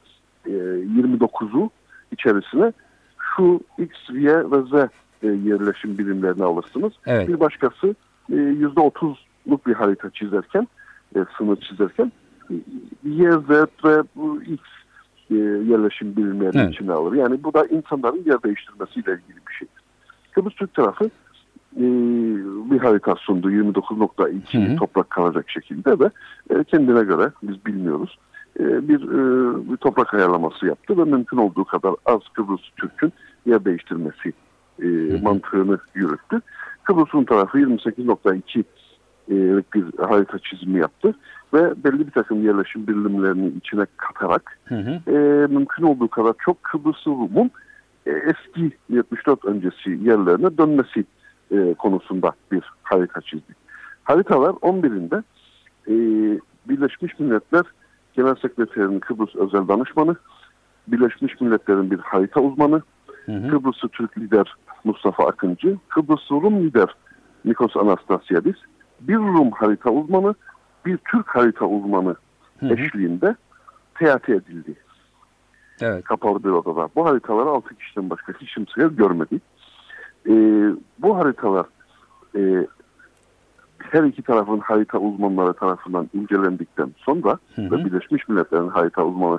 e, 0.46 0.50
29'u 0.50 1.70
içerisine 2.12 2.72
şu 3.36 3.60
X, 3.78 3.90
Y 4.10 4.50
ve 4.50 4.62
Z 4.62 4.72
e, 5.22 5.26
yerleşim 5.26 5.98
birimlerini 5.98 6.44
alırsınız. 6.44 6.92
Evet. 7.06 7.28
Bir 7.28 7.40
başkası 7.40 7.94
yüzde 8.28 8.80
otuzluk 8.80 9.66
bir 9.66 9.74
harita 9.74 10.10
çizerken, 10.10 10.68
e, 11.16 11.18
sınır 11.38 11.56
çizerken 11.56 12.12
e, 12.50 12.54
Y, 13.04 13.30
Z 13.30 13.50
ve 13.84 14.02
bu 14.16 14.42
X 14.42 14.60
e, 15.30 15.34
yerleşim 15.34 16.16
birimlerini 16.16 16.60
Evet. 16.60 16.74
içine 16.74 16.92
alır. 16.92 17.12
Yani 17.12 17.44
bu 17.44 17.54
da 17.54 17.66
insanların 17.66 18.24
yer 18.26 18.42
değiştirmesiyle 18.42 19.12
ilgili 19.12 19.46
bir 19.48 19.54
şey. 19.58 19.68
Kıbrıs 20.32 20.54
Türk 20.54 20.74
tarafı 20.74 21.04
e, 21.76 21.84
bir 22.70 22.78
harita 22.78 23.14
sundu 23.14 23.50
29.2 23.50 24.68
Hı 24.68 24.72
hı. 24.72 24.76
toprak 24.76 25.10
kalacak 25.10 25.50
şekilde 25.50 25.98
ve 25.98 26.10
e, 26.50 26.64
kendine 26.64 27.04
göre 27.04 27.30
biz 27.42 27.66
bilmiyoruz 27.66 28.18
e, 28.60 28.88
bir, 28.88 29.02
e, 29.02 29.70
bir 29.70 29.76
toprak 29.76 30.14
ayarlaması 30.14 30.66
yaptı 30.66 30.98
ve 30.98 31.04
mümkün 31.04 31.36
olduğu 31.36 31.64
kadar 31.64 31.94
az 32.06 32.20
Kıbrıs 32.32 32.60
Türk'ün 32.76 33.12
yer 33.46 33.64
değiştirmesi 33.64 34.32
e, 34.82 34.86
mantığını 35.22 35.78
yürüttü. 35.94 36.40
Kıbrıs'ın 36.84 37.24
tarafı 37.24 37.58
28.2 37.58 38.64
e, 39.28 39.34
bir 39.74 40.04
harita 40.06 40.38
çizimi 40.38 40.80
yaptı 40.80 41.14
ve 41.54 41.84
belli 41.84 42.06
bir 42.06 42.10
takım 42.12 42.44
yerleşim 42.44 42.86
birimlerini 42.86 43.48
içine 43.48 43.86
katarak 43.96 44.58
Hı 44.64 44.74
hı. 44.74 45.10
e, 45.10 45.46
mümkün 45.46 45.82
olduğu 45.82 46.08
kadar 46.08 46.34
çok 46.44 46.62
Kıbrıs 46.62 47.06
Rum'un 47.06 47.50
e, 48.06 48.10
eski 48.10 48.72
74 48.88 49.44
öncesi 49.44 49.90
yerlerine 49.90 50.58
dönmesi 50.58 51.04
e, 51.50 51.74
konusunda 51.74 52.32
bir 52.52 52.62
harita 52.82 53.20
çizdik. 53.20 53.56
Haritalar 54.04 54.50
11'inde 54.50 55.22
e, 55.88 55.94
Birleşmiş 56.68 57.18
Milletler 57.18 57.64
Genel 58.14 58.34
Sekreterinin 58.34 59.00
Kıbrıs 59.00 59.36
Özel 59.36 59.68
Danışmanı, 59.68 60.16
Birleşmiş 60.88 61.40
Milletler'in 61.40 61.90
bir 61.90 61.98
harita 61.98 62.40
uzmanı, 62.40 62.82
Hı 63.26 63.32
hı. 63.32 63.50
Kıbrıs'ı 63.50 63.88
Türk 63.88 64.18
lider 64.18 64.54
Mustafa 64.84 65.26
Akıncı, 65.26 65.76
Kıbrıs 65.88 66.30
Rum 66.30 66.60
lider 66.60 66.94
Nikos 67.44 67.76
Anastasiadis, 67.76 68.56
bir 69.00 69.16
Rum 69.16 69.50
harita 69.50 69.90
uzmanı, 69.90 70.34
bir 70.86 70.96
Türk 70.96 71.28
harita 71.36 71.66
uzmanı 71.66 72.16
Hı 72.60 72.66
hı. 72.66 72.74
eşliğinde 72.74 73.36
teati 73.94 74.32
edildi 74.32 74.74
Evet. 75.80 76.04
kapalı 76.04 76.44
bir 76.44 76.48
odada. 76.48 76.88
Bu 76.96 77.06
haritaları 77.06 77.48
6 77.48 77.74
kişiden 77.74 78.10
başka 78.10 78.32
hiç 78.32 78.54
kimse 78.54 78.94
görmedi. 78.94 79.40
Ee, 80.28 80.32
bu 80.98 81.18
haritalar 81.18 81.66
e, 82.36 82.66
her 83.78 84.02
iki 84.04 84.22
tarafın 84.22 84.58
harita 84.58 84.98
uzmanları 84.98 85.52
tarafından 85.52 86.10
incelendikten 86.14 86.94
sonra 86.96 87.38
Hı 87.54 87.62
hı. 87.62 87.70
ve 87.70 87.84
Birleşmiş 87.84 88.28
Milletler'in 88.28 88.68
harita 88.68 89.04
uzmanı 89.04 89.38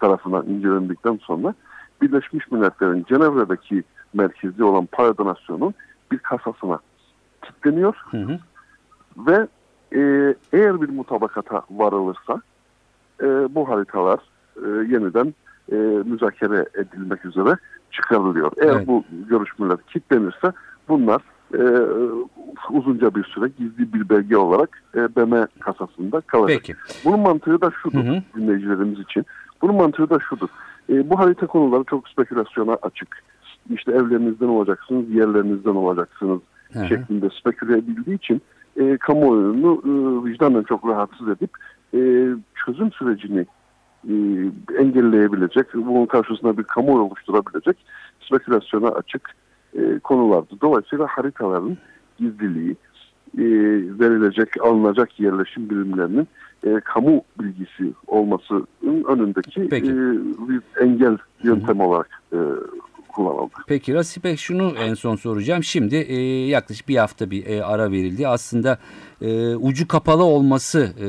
tarafından 0.00 0.46
incelendikten 0.46 1.20
sonra 1.22 1.54
Birleşmiş 2.02 2.50
Milletler'in 2.50 3.04
Cenevre'deki 3.04 3.84
merkezi 4.14 4.64
olan 4.64 4.86
Paradinasyon'un 4.86 5.74
bir 6.12 6.18
kasasına 6.18 6.78
kilitleniyor 7.42 7.96
Hı 8.10 8.16
hı. 8.16 8.38
ve 9.16 9.46
e, 9.92 10.34
eğer 10.52 10.82
bir 10.82 10.88
mutabakata 10.88 11.62
varılırsa 11.70 12.42
e, 13.22 13.26
bu 13.54 13.68
haritalar 13.68 14.18
e, 14.56 14.68
yeniden 14.68 15.34
e, 15.72 15.76
müzakere 16.04 16.66
edilmek 16.74 17.24
üzere 17.24 17.56
çıkarılıyor. 17.90 18.52
Eğer 18.62 18.76
Evet. 18.76 18.86
bu 18.86 19.04
görüşmeler 19.28 19.76
kilitlenirse 19.92 20.52
bunlar 20.88 21.22
e, 21.54 21.62
uzunca 22.70 23.14
bir 23.14 23.24
süre 23.24 23.48
gizli 23.58 23.92
bir 23.92 24.08
belge 24.08 24.36
olarak 24.36 24.82
e, 24.94 25.16
BM 25.16 25.46
kasasında 25.60 26.20
kalacak. 26.20 26.62
Peki. 26.66 26.78
Bunun 27.04 27.20
mantığı 27.20 27.60
da 27.60 27.70
şudur 27.82 28.04
Hı 28.04 28.10
hı. 28.10 28.22
dinleyicilerimiz 28.36 29.00
için. 29.00 29.26
Bunun 29.62 29.74
mantığı 29.74 30.10
da 30.10 30.18
şudur. 30.18 30.48
E, 30.90 31.10
bu 31.10 31.18
harita 31.18 31.46
konuları 31.46 31.84
çok 31.84 32.08
spekülasyona 32.08 32.78
açık. 32.82 33.22
İşte 33.70 33.92
evlerinizden 33.92 34.46
olacaksınız, 34.46 35.10
yerlerinizden 35.10 35.74
olacaksınız 35.74 36.40
Hı 36.72 36.80
hı. 36.80 36.86
şeklinde 36.86 37.30
speküle 37.40 37.78
edildiği 37.78 38.16
için 38.16 38.42
e, 38.76 38.96
kamuoyunu 38.96 39.82
e, 39.84 39.90
vicdanen 40.30 40.62
çok 40.62 40.88
rahatsız 40.88 41.28
edip 41.28 41.50
e, 41.94 42.28
çözüm 42.66 42.92
sürecini 42.92 43.46
e, 44.08 44.14
engelleyebilecek, 44.78 45.74
bunun 45.74 46.06
karşısında 46.06 46.58
bir 46.58 46.62
kamuoyu 46.62 47.04
oluşturabilecek 47.04 47.76
spekülasyona 48.20 48.88
açık 48.88 49.30
e, 49.78 49.98
konulardı. 49.98 50.54
Dolayısıyla 50.62 51.06
haritaların 51.06 51.76
gizliliği, 52.18 52.76
e, 53.38 53.44
verilecek, 54.00 54.48
alınacak 54.62 55.20
yerleşim 55.20 55.70
birimlerinin 55.70 56.28
e, 56.66 56.80
kamu 56.80 57.22
bilgisi 57.40 57.92
olmasının 58.06 59.04
önündeki 59.08 59.68
Peki. 59.68 59.90
e, 59.90 59.96
bir 60.48 60.60
engel 60.80 61.16
yöntem 61.42 61.80
olarak 61.80 62.08
e, 62.32 62.38
kullanıldı. 63.14 63.52
Peki 63.66 63.94
Rasipe 63.94 64.36
şunu 64.36 64.74
en 64.78 64.94
son 64.94 65.16
soracağım. 65.16 65.64
Şimdi 65.64 65.96
e, 65.96 66.46
yaklaşık 66.46 66.88
bir 66.88 66.96
hafta 66.96 67.30
bir 67.30 67.46
e, 67.46 67.64
ara 67.64 67.90
verildi. 67.90 68.28
Aslında 68.28 68.78
e, 69.22 69.54
ucu 69.54 69.88
kapalı 69.88 70.24
olması 70.24 70.80
e, 70.80 71.06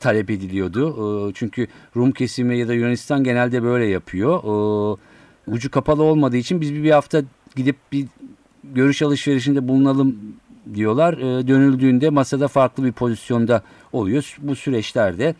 talep 0.00 0.30
ediliyordu. 0.30 1.28
E, 1.28 1.32
çünkü 1.34 1.66
Rum 1.96 2.12
kesimi 2.12 2.58
ya 2.58 2.68
da 2.68 2.74
Yunanistan 2.74 3.24
genelde 3.24 3.62
böyle 3.62 3.86
yapıyor. 3.86 4.38
E, 4.44 4.98
ucu 5.50 5.70
kapalı 5.70 6.02
olmadığı 6.02 6.36
için 6.36 6.60
biz 6.60 6.74
bir 6.74 6.90
hafta 6.90 7.22
gidip 7.56 7.76
bir 7.92 8.06
görüş 8.64 9.02
alışverişinde 9.02 9.68
bulunalım 9.68 10.18
diyorlar. 10.74 11.14
E, 11.14 11.48
dönüldüğünde 11.48 12.10
masada 12.10 12.48
farklı 12.48 12.84
bir 12.84 12.92
pozisyonda 12.92 13.62
oluyor. 13.92 14.36
Bu 14.38 14.56
süreçlerde 14.56 15.34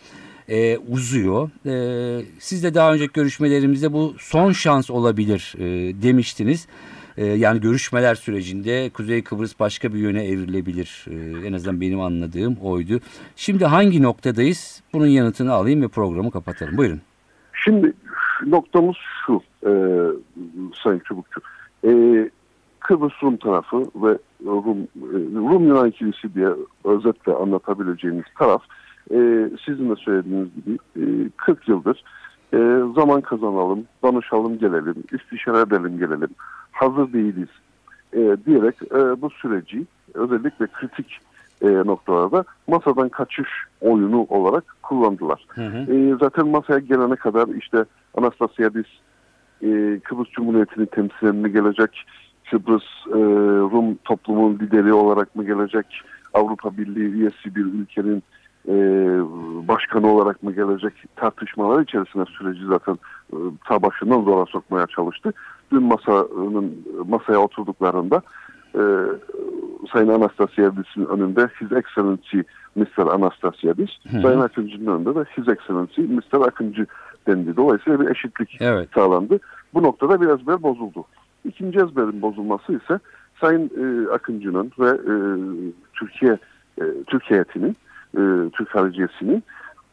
e, 0.49 0.79
uzuyor. 0.79 1.51
E, 1.67 2.25
siz 2.39 2.65
de 2.65 2.75
daha 2.75 2.93
önceki 2.93 3.13
görüşmelerimizde 3.13 3.93
bu 3.93 4.15
son 4.19 4.53
şans 4.53 4.91
olabilir 4.91 5.55
e, 5.59 5.63
demiştiniz. 6.03 6.69
E, 7.17 7.27
yani 7.27 7.61
görüşmeler 7.61 8.15
sürecinde 8.15 8.91
Kuzey 8.91 9.25
Kıbrıs 9.25 9.61
başka 9.61 9.95
bir 9.95 9.99
yöne 9.99 10.25
evrilebilir. 10.25 11.05
E, 11.11 11.47
en 11.47 11.53
azından 11.53 11.81
benim 11.81 12.01
anladığım 12.01 12.57
oydu. 12.63 13.01
Şimdi 13.37 13.65
hangi 13.65 14.03
noktadayız? 14.03 14.83
Bunun 14.93 15.07
yanıtını 15.07 15.53
alayım 15.53 15.83
ve 15.83 15.89
programı 15.89 16.31
kapatalım. 16.31 16.77
Buyurun. 16.77 17.01
Şimdi 17.65 17.93
noktamız 18.47 18.97
şu 19.27 19.43
e, 19.63 19.71
Sayın 20.83 20.99
Çubukçu. 20.99 21.41
E, 21.85 21.91
Kıbrıs 22.81 23.23
Rum 23.23 23.37
tarafı 23.37 23.81
ve 23.81 24.19
Rum, 24.47 24.79
e, 24.79 25.17
Rum 25.35 25.69
Yunan 25.69 25.89
ikilisi 25.89 26.35
diye 26.35 26.49
özetle 26.85 27.33
anlatabileceğimiz 27.33 28.25
taraf 28.39 28.63
sizin 29.67 29.91
de 29.91 29.97
söylediğiniz 29.97 30.49
gibi 30.55 30.79
e, 30.97 31.31
40 31.37 31.69
yıldır 31.69 32.05
e, 32.55 32.59
zaman 32.97 33.21
kazanalım, 33.21 33.85
danışalım 34.05 34.59
gelelim, 34.59 34.95
istişare 35.13 35.59
edelim 35.59 35.99
gelelim, 35.99 36.31
hazır 36.73 37.13
değiliz 37.13 37.49
e, 38.13 38.37
diyerek 38.47 38.75
e, 38.83 39.23
bu 39.23 39.31
süreci 39.31 39.87
özellikle 40.15 40.67
kritik 40.67 41.21
e, 41.63 41.67
noktalarda 41.67 42.45
masadan 42.67 43.09
kaçış 43.09 43.49
oyunu 43.81 44.27
olarak 44.29 44.65
kullandılar. 44.83 45.45
Hı 45.49 45.67
hı. 45.67 45.93
E, 45.95 46.17
zaten 46.21 46.49
masaya 46.49 46.79
gelene 46.79 47.17
kadar 47.17 47.49
işte 47.49 47.85
Anastasiadis 48.17 48.87
e, 49.63 50.01
Kıbrıs 50.05 50.29
Cumhuriyeti'ni 50.29 50.87
temsilen 50.87 51.37
mi 51.37 51.53
gelecek? 51.53 52.05
Kıbrıs 52.51 52.85
e, 53.07 53.19
Rum 53.73 53.95
toplumun 54.05 54.59
lideri 54.59 54.93
olarak 54.93 55.37
mı 55.37 55.45
gelecek? 55.45 55.87
Avrupa 56.35 56.77
Birliği 56.77 57.13
üyesi 57.13 57.55
bir 57.55 57.65
ülkenin 57.65 58.23
e, 58.69 58.75
başkanı 59.69 60.13
olarak 60.13 60.43
mı 60.43 60.53
gelecek 60.53 60.93
tartışmalar 61.17 61.83
içerisinde 61.83 62.25
süreci 62.25 62.67
zaten 62.67 62.99
e, 63.33 63.37
ta 63.69 63.83
başından 63.83 64.23
zora 64.23 64.47
sokmaya 64.47 64.87
çalıştı. 64.87 65.33
Dün 65.73 65.83
masanın 65.83 66.87
masaya 67.09 67.39
oturduklarında 67.39 68.23
e, 68.75 68.83
Sayın 69.93 70.09
Anastasiadis'in 70.09 71.07
önünde 71.07 71.49
His 71.61 71.73
Excellency 71.73 72.39
Mr. 72.77 73.07
Anastasiadis. 73.07 73.91
Sayın 74.23 74.41
Akıncı'nın 74.41 74.97
önünde 74.97 75.15
de 75.15 75.25
His 75.37 75.49
Excellency 75.49 76.01
Mr. 76.01 76.47
Akıncı 76.47 76.87
dendi. 77.27 77.57
Dolayısıyla 77.57 78.01
bir 78.01 78.11
eşitlik 78.11 78.57
Evet. 78.61 78.89
sağlandı. 78.95 79.39
Bu 79.75 79.83
noktada 79.83 80.21
bir 80.21 80.27
ezber 80.27 80.63
bozuldu. 80.63 81.05
İkinci 81.45 81.79
ezberin 81.79 82.23
bozulması 82.23 82.73
ise 82.73 82.99
Sayın 83.41 83.71
e, 83.77 84.13
Akıncı'nın 84.13 84.73
ve 84.79 84.89
e, 84.89 85.15
Türkiye 85.95 86.39
e, 86.81 86.85
Türk 87.07 87.31
heyetinin, 87.31 87.77
e, 88.15 88.51
Türk 88.53 88.75
hariciyesinin 88.75 89.45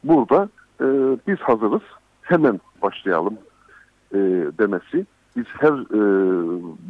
burada 0.04 0.50
e, 0.82 0.86
biz 1.28 1.40
hazırız 1.40 1.82
hemen 2.22 2.60
başlayalım 2.82 3.38
e, 4.14 4.18
demesi. 4.60 5.06
Biz 5.36 5.46
her 5.60 5.74
e, 5.74 6.00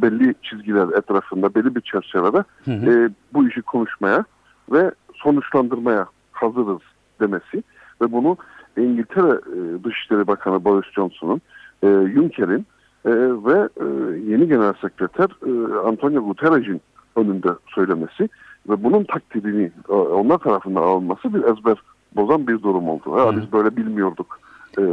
belli 0.02 0.36
çizgiler 0.42 0.98
etrafında, 0.98 1.56
belli 1.56 1.76
bir 1.76 1.82
çerçevede 1.82 2.44
Hı 2.66 2.72
hı. 2.72 2.92
e, 2.92 3.10
bu 3.34 3.48
işi 3.48 3.62
konuşmaya 3.62 4.26
ve 4.72 4.92
sonuçlandırmaya 5.14 6.06
hazırız 6.32 6.82
demesi 7.20 7.64
ve 8.02 8.12
bunu 8.12 8.38
İngiltere 8.78 9.32
e, 9.32 9.84
Dışişleri 9.84 10.28
Bakanı 10.28 10.66
Boris 10.66 10.92
Johnson'un, 10.92 11.42
e, 11.84 11.88
Juncker'in 11.88 12.66
e, 13.06 13.12
ve 13.46 13.70
e, 13.82 13.86
yeni 14.32 14.48
Genel 14.48 14.74
Sekreter 14.82 15.30
e, 15.46 15.78
Antonio 15.88 16.26
Guterres'in 16.26 16.82
önünde 17.16 17.50
söylemesi 17.76 18.30
ve 18.70 18.84
bunun 18.84 19.04
takdirini 19.04 19.72
e, 19.90 19.94
onlar 19.94 20.38
tarafından 20.38 20.82
alınması 20.82 21.34
bir 21.34 21.44
ezber 21.44 21.78
bozan 22.16 22.48
bir 22.48 22.62
durum 22.62 22.90
oldu. 22.90 23.16
Hı. 23.16 23.42
biz 23.42 23.52
böyle 23.52 23.76
bilmiyorduk 23.76 24.40
e, 24.78 24.84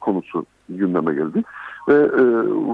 konusu 0.00 0.46
gündeme 0.68 1.14
geldi. 1.14 1.42
Ve 1.88 1.94
e, 1.94 2.22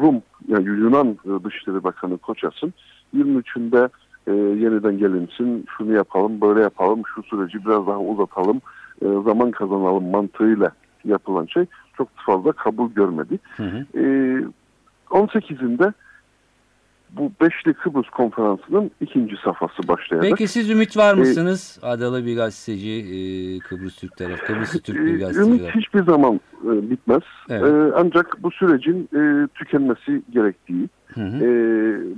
Rum, 0.01 0.23
yani 0.49 0.65
Yunan 0.65 1.09
e, 1.09 1.45
Dışişleri 1.45 1.85
Bakanı 1.85 2.19
Koças'ın 2.19 2.75
23'ünde 3.17 3.89
e, 4.27 4.33
yeniden 4.35 4.99
gelinsin, 4.99 5.67
şunu 5.77 5.93
yapalım, 5.93 6.41
böyle 6.41 6.61
yapalım, 6.61 7.03
şu 7.15 7.23
süreci 7.23 7.65
biraz 7.65 7.87
daha 7.87 7.99
uzatalım, 7.99 8.61
e, 9.03 9.07
zaman 9.25 9.51
kazanalım 9.51 10.11
mantığıyla 10.11 10.73
yapılan 11.05 11.47
şey 11.47 11.67
çok 11.97 12.09
fazla 12.17 12.53
kabul 12.53 12.91
görmedi. 12.91 13.39
Hı 13.57 13.63
hı. 13.63 13.99
E, 13.99 14.03
18'inde 15.11 15.93
bu 17.17 17.33
Beşli 17.41 17.75
Kıbrıs 17.75 18.11
Konferansı'nın 18.11 18.91
ikinci 19.01 19.37
safhası 19.45 19.89
başlayacak. 19.89 20.31
Peki 20.31 20.49
siz 20.49 20.71
ümit 20.71 20.97
var 20.97 21.15
mısınız? 21.15 21.79
Adalı 21.83 22.27
bir 22.27 22.37
gazeteci, 22.37 22.91
e, 22.91 23.19
Kıbrıs 23.59 23.97
Türk 23.97 24.17
tarafı, 24.17 24.45
Kıbrıs'ı 24.45 24.83
Türk 24.83 24.97
bir 24.97 25.15
Ee, 25.15 25.19
gazeteci. 25.19 25.51
Ümit 25.51 25.75
hiçbir 25.75 26.05
zaman 26.05 26.41
e, 26.65 26.91
bitmez. 26.91 27.23
Evet. 27.49 27.73
E, 27.73 27.93
ancak 27.97 28.43
bu 28.43 28.51
sürecin 28.51 29.09
e, 29.15 29.49
tükenmesi 29.55 30.23
gerektiği, 30.31 30.89
Hı 31.15 31.21
hı. 31.21 31.37
e, 31.37 31.49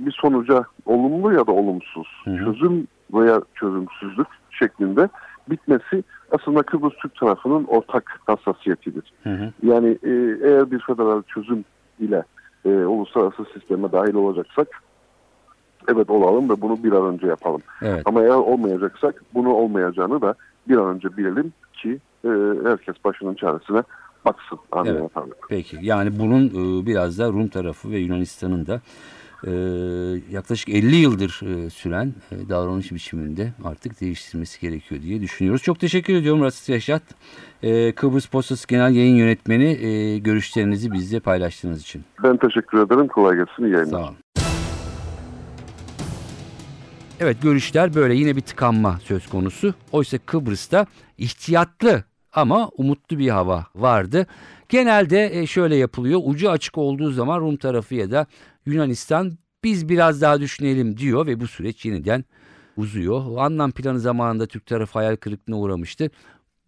bir 0.05 0.11
sonuca 0.11 0.65
olumlu 0.85 1.33
ya 1.33 1.47
da 1.47 1.51
olumsuz, 1.51 2.07
Hı 2.23 2.31
hı. 2.31 2.45
çözüm 2.45 2.87
veya 3.13 3.41
çözümsüzlük 3.55 4.27
şeklinde 4.51 5.09
bitmesi 5.49 6.03
aslında 6.31 6.63
Kıbrıs 6.63 6.93
Türk 7.01 7.15
tarafının 7.15 7.63
ortak 7.63 8.19
hassasiyetidir. 8.27 9.13
Hı 9.23 9.29
hı. 9.29 9.51
Yani 9.63 9.97
e, 10.03 10.11
eğer 10.43 10.71
bir 10.71 10.79
federal 10.79 11.21
çözüm 11.23 11.65
ile 11.99 12.23
e, 12.65 12.69
uluslararası 12.69 13.45
sisteme 13.53 13.91
dahil 13.91 14.13
olacaksak 14.13 14.67
evet 15.87 16.09
olalım 16.09 16.49
ve 16.49 16.61
bunu 16.61 16.83
bir 16.83 16.91
an 16.91 17.05
önce 17.05 17.27
yapalım. 17.27 17.61
Evet. 17.81 18.01
Ama 18.05 18.21
eğer 18.21 18.29
olmayacaksak 18.29 19.23
bunu 19.33 19.53
olmayacağını 19.53 20.21
da 20.21 20.35
bir 20.67 20.77
an 20.77 20.95
önce 20.95 21.17
bilelim 21.17 21.53
ki 21.73 21.99
e, 22.25 22.29
herkes 22.63 22.95
başının 23.05 23.33
çaresine 23.33 23.83
baksın. 24.25 24.59
Evet. 24.85 25.11
Peki 25.49 25.77
yani 25.81 26.19
bunun 26.19 26.47
e, 26.47 26.85
biraz 26.85 27.19
da 27.19 27.27
Rum 27.27 27.47
tarafı 27.47 27.91
ve 27.91 27.97
Yunanistan'ın 27.97 28.65
da 28.65 28.81
e, 29.45 29.51
yaklaşık 30.31 30.69
50 30.69 30.95
yıldır 30.95 31.41
e, 31.45 31.69
süren 31.69 32.13
e, 32.31 32.49
davranış 32.49 32.91
biçiminde 32.91 33.53
artık 33.63 34.01
değiştirmesi 34.01 34.61
gerekiyor 34.61 35.01
diye 35.01 35.21
düşünüyoruz. 35.21 35.61
Çok 35.63 35.79
teşekkür 35.79 36.15
ediyorum 36.15 36.43
Rasit 36.43 36.69
Reşat. 36.69 37.03
E, 37.63 37.91
Kıbrıs 37.91 38.25
Postası 38.25 38.67
Genel 38.67 38.95
Yayın 38.95 39.15
Yönetmeni 39.15 39.85
e, 39.85 40.17
görüşlerinizi 40.17 40.91
bizle 40.91 41.19
paylaştığınız 41.19 41.81
için. 41.81 42.03
Ben 42.23 42.37
teşekkür 42.37 42.85
ederim. 42.85 43.07
Kolay 43.07 43.35
gelsin. 43.35 43.63
İyi 43.63 43.73
yayınlar. 43.73 43.99
Sağ 43.99 44.07
olun. 44.07 44.15
Evet 47.19 47.41
görüşler 47.41 47.95
böyle 47.95 48.15
yine 48.15 48.35
bir 48.35 48.41
tıkanma 48.41 48.99
söz 49.03 49.27
konusu. 49.27 49.73
Oysa 49.91 50.17
Kıbrıs'ta 50.17 50.85
ihtiyatlı 51.17 52.03
ama 52.33 52.69
umutlu 52.77 53.19
bir 53.19 53.29
hava 53.29 53.65
vardı. 53.75 54.27
Genelde 54.69 55.39
e, 55.39 55.47
şöyle 55.47 55.75
yapılıyor. 55.75 56.19
Ucu 56.23 56.49
açık 56.51 56.77
olduğu 56.77 57.11
zaman 57.11 57.39
Rum 57.39 57.57
tarafı 57.57 57.95
ya 57.95 58.11
da 58.11 58.25
Yunanistan 58.65 59.37
biz 59.63 59.89
biraz 59.89 60.21
daha 60.21 60.41
düşünelim 60.41 60.97
diyor 60.97 61.27
ve 61.27 61.39
bu 61.39 61.47
süreç 61.47 61.85
yeniden 61.85 62.25
uzuyor. 62.77 63.25
O 63.25 63.39
anlam 63.39 63.71
planı 63.71 63.99
zamanında 63.99 64.47
Türk 64.47 64.65
tarafı 64.65 64.99
hayal 64.99 65.15
kırıklığına 65.15 65.59
uğramıştı. 65.59 66.09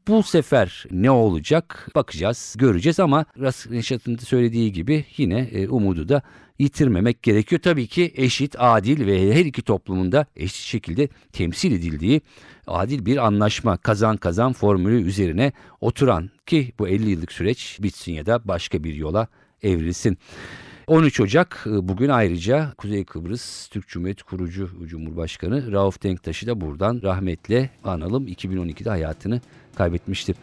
Bu 0.07 0.23
sefer 0.23 0.85
ne 0.91 1.11
olacak 1.11 1.91
bakacağız, 1.95 2.55
göreceğiz 2.57 2.99
ama 2.99 3.25
Reşat'ın 3.39 4.17
söylediği 4.17 4.71
gibi 4.71 5.05
yine 5.17 5.39
e, 5.39 5.67
umudu 5.67 6.09
da 6.09 6.21
yitirmemek 6.59 7.23
gerekiyor. 7.23 7.61
Tabii 7.61 7.87
ki 7.87 8.13
eşit, 8.15 8.55
adil 8.59 9.07
ve 9.07 9.35
her 9.35 9.45
iki 9.45 9.61
toplumunda 9.61 10.25
eşit 10.35 10.65
şekilde 10.65 11.09
temsil 11.33 11.71
edildiği 11.71 12.21
adil 12.67 13.05
bir 13.05 13.17
anlaşma 13.27 13.77
kazan 13.77 14.17
kazan 14.17 14.53
formülü 14.53 15.01
üzerine 15.01 15.51
oturan 15.81 16.29
ki 16.45 16.73
bu 16.79 16.87
50 16.87 17.09
yıllık 17.09 17.31
süreç 17.31 17.77
bitsin 17.81 18.13
ya 18.13 18.25
da 18.25 18.47
başka 18.47 18.83
bir 18.83 18.93
yola 18.93 19.27
evrilsin. 19.63 20.17
13 20.87 21.19
Ocak 21.19 21.63
e, 21.65 21.87
bugün 21.87 22.09
ayrıca 22.09 22.73
Kuzey 22.77 23.05
Kıbrıs 23.05 23.67
Türk 23.67 23.87
Cumhuriyeti 23.87 24.23
kurucu 24.23 24.69
Cumhurbaşkanı 24.85 25.71
Rauf 25.71 26.03
Denktaş'ı 26.03 26.47
da 26.47 26.61
buradan 26.61 26.99
rahmetle 27.03 27.69
analım. 27.83 28.27
2012'de 28.27 28.89
hayatını 28.89 29.41
kaybetmişti. 29.75 30.33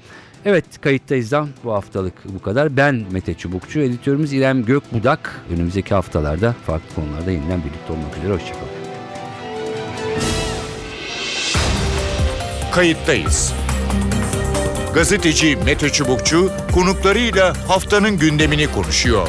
Evet 0.45 0.65
kayıttayız 0.81 1.33
da 1.33 1.49
bu 1.65 1.73
haftalık 1.73 2.15
bu 2.35 2.43
kadar. 2.43 2.77
Ben 2.77 3.05
Mete 3.13 3.35
Çubukçu, 3.35 3.81
editörümüz 3.81 4.33
İrem 4.33 4.65
Gökbudak. 4.65 5.41
Önümüzdeki 5.55 5.95
haftalarda 5.95 6.53
farklı 6.53 6.95
konularda 6.95 7.31
yeniden 7.31 7.61
birlikte 7.61 7.93
olmak 7.93 8.19
üzere. 8.19 8.33
Hoşçakalın. 8.33 8.69
Kayıttayız. 12.73 13.55
Gazeteci 14.95 15.57
Mete 15.57 15.89
Çubukçu 15.89 16.51
konuklarıyla 16.75 17.69
haftanın 17.69 18.19
gündemini 18.19 18.67
konuşuyor. 18.67 19.29